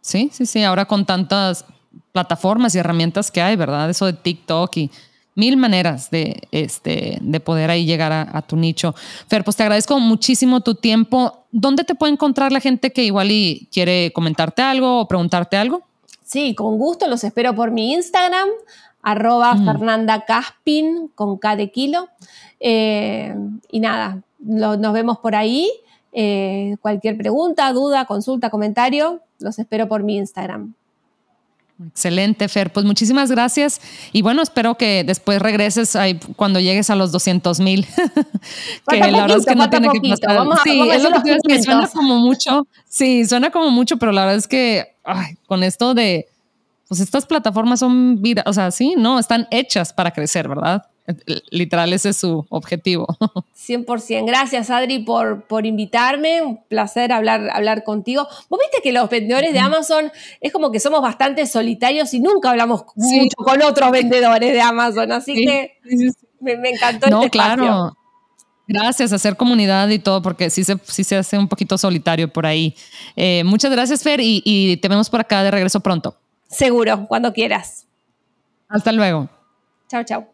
Sí, 0.01 0.31
sí, 0.33 0.47
sí, 0.47 0.63
ahora 0.63 0.85
con 0.85 1.05
tantas 1.05 1.65
plataformas 2.13 2.75
y 2.75 2.79
herramientas 2.79 3.31
que 3.31 3.43
hay, 3.43 3.57
¿verdad? 3.57 3.91
Eso 3.91 4.07
de 4.07 4.13
TikTok 4.13 4.77
y 4.77 4.91
mil 5.39 5.57
maneras 5.57 6.11
de, 6.11 6.49
este, 6.51 7.19
de 7.21 7.41
poder 7.41 7.71
ahí 7.71 7.87
llegar 7.87 8.13
a, 8.13 8.43
tu 8.43 8.57
nicho. 8.57 8.95
Fer, 9.29 9.45
pues 9.45 9.57
te 9.57 9.63
agradezco 9.63 9.99
muchísimo 10.01 10.61
tu 10.63 10.75
tiempo. 10.75 11.45
¿Dónde 11.53 11.85
te 11.85 11.95
puede 11.95 12.13
encontrar 12.13 12.51
la 12.51 12.59
gente 12.59 12.93
que 12.93 13.05
igual 13.05 13.31
y 13.31 13.69
quiere 13.73 14.13
comentarte 14.13 14.63
algo 14.63 15.01
o 15.01 15.07
preguntarte 15.07 15.57
algo? 15.57 15.83
Sí, 16.25 16.57
con 16.57 16.77
gusto 16.77 17.07
los 17.07 17.23
espero 17.23 17.55
por 17.55 17.71
mi 17.71 17.93
Instagram, 17.93 18.49
arroba 19.09 19.55
mm. 19.55 19.65
Fernanda 19.65 20.25
Caspin 20.27 21.09
con 21.15 21.39
K 21.39 21.57
de 21.57 21.71
kilo. 21.71 22.09
Eh, 22.61 23.35
y 23.71 23.81
nada, 23.81 24.23
nos 24.39 24.93
vemos 24.93 25.19
por 25.19 25.35
ahí. 25.35 25.71
Eh, 26.13 26.77
cualquier 26.83 27.17
pregunta, 27.17 27.73
duda, 27.73 28.05
consulta, 28.05 28.51
comentario, 28.51 29.21
los 29.39 29.59
espero 29.59 29.89
por 29.89 30.03
mi 30.03 30.17
Instagram. 30.17 30.75
Excelente, 31.87 32.49
Fer. 32.49 32.73
Pues 32.73 32.85
muchísimas 32.85 33.31
gracias. 33.31 33.81
Y 34.13 34.23
bueno, 34.23 34.43
espero 34.43 34.75
que 34.75 35.05
después 35.05 35.41
regreses 35.41 35.95
ahí 35.97 36.19
cuando 36.37 36.59
llegues 36.61 36.91
a 36.91 36.97
los 36.97 37.13
200 37.13 37.61
mil. 37.61 37.87
que 38.89 38.99
la 38.99 39.23
verdad 39.23 39.39
es 39.39 39.47
que 39.47 39.55
no 39.55 39.71
tiene 39.71 39.89
que 39.91 40.01
pasar. 40.01 40.45
sí, 40.65 40.91
es 40.91 41.03
lo 41.03 41.23
que, 41.23 41.37
que 41.47 41.63
suena 41.63 41.89
como 41.89 42.19
mucho. 42.19 42.67
Sí, 42.89 43.25
suena 43.27 43.51
como 43.51 43.71
mucho, 43.71 43.97
pero 43.97 44.13
la 44.13 44.23
verdad 44.23 44.39
es 44.39 44.49
que 44.49 44.97
con 45.47 45.63
esto 45.63 45.95
de, 45.95 46.27
pues 46.89 47.01
estas 47.01 47.27
plataformas 47.27 47.81
son 47.81 48.23
vida, 48.23 48.43
o 48.47 48.53
sea, 48.53 48.71
sí, 48.71 48.95
no, 48.97 49.19
están 49.19 49.47
hechas 49.51 49.93
para 49.93 50.11
crecer, 50.11 50.49
¿verdad? 50.49 50.87
Literal, 51.51 51.93
ese 51.93 52.11
es 52.11 52.19
su 52.19 52.47
objetivo. 52.49 53.07
100%. 53.57 54.27
Gracias, 54.27 54.71
Adri, 54.71 54.99
por, 54.99 55.47
por 55.47 55.65
invitarme. 55.65 56.43
Un 56.43 56.63
placer 56.65 57.13
hablar, 57.13 57.49
hablar 57.51 57.83
contigo. 57.83 58.27
Vos 58.49 58.61
viste 58.61 58.83
que 58.83 58.93
los 58.93 59.09
vendedores 59.09 59.53
de 59.53 59.59
Amazon 59.59 60.13
es 60.41 60.53
como 60.53 60.71
que 60.71 60.81
somos 60.81 61.01
bastante 61.01 61.47
solitarios 61.47 62.13
y 62.13 62.21
nunca 62.21 62.51
hablamos 62.51 62.85
mucho 62.95 63.37
con 63.37 63.63
otros 63.63 63.91
vendedores 63.91 64.53
de 64.53 64.61
Amazon. 64.61 65.13
Así 65.13 65.35
que 65.35 65.79
me, 66.41 66.53
encantó 66.71 67.09
no, 67.09 67.19
este 67.23 67.31
claro. 67.31 67.97
Gracias, 68.67 69.13
hacer 69.15 69.35
comunidad 69.37 69.89
y 69.89 69.99
todo, 69.99 70.21
porque 70.21 70.51
sí 70.51 70.63
se, 70.63 70.77
sí 70.85 71.03
se 71.03 71.17
hace 71.17 71.39
un 71.39 71.49
poquito 71.49 71.79
solitario 71.79 72.31
por 72.31 72.45
ahí. 72.45 72.77
Eh, 73.17 73.43
muchas 73.45 73.71
gracias, 73.71 74.03
Fer, 74.03 74.21
y, 74.21 74.43
y 74.45 74.77
te 74.77 74.89
vemos 74.89 75.09
por 75.09 75.21
acá 75.21 75.43
de 75.43 75.51
regreso 75.51 75.81
pronto. 75.81 76.19
Seguro, 76.49 77.07
cuando 77.09 77.33
quieras. 77.33 77.87
Hasta 78.69 78.93
luego. 78.93 79.29
Chao, 79.89 80.03
chao. 80.05 80.29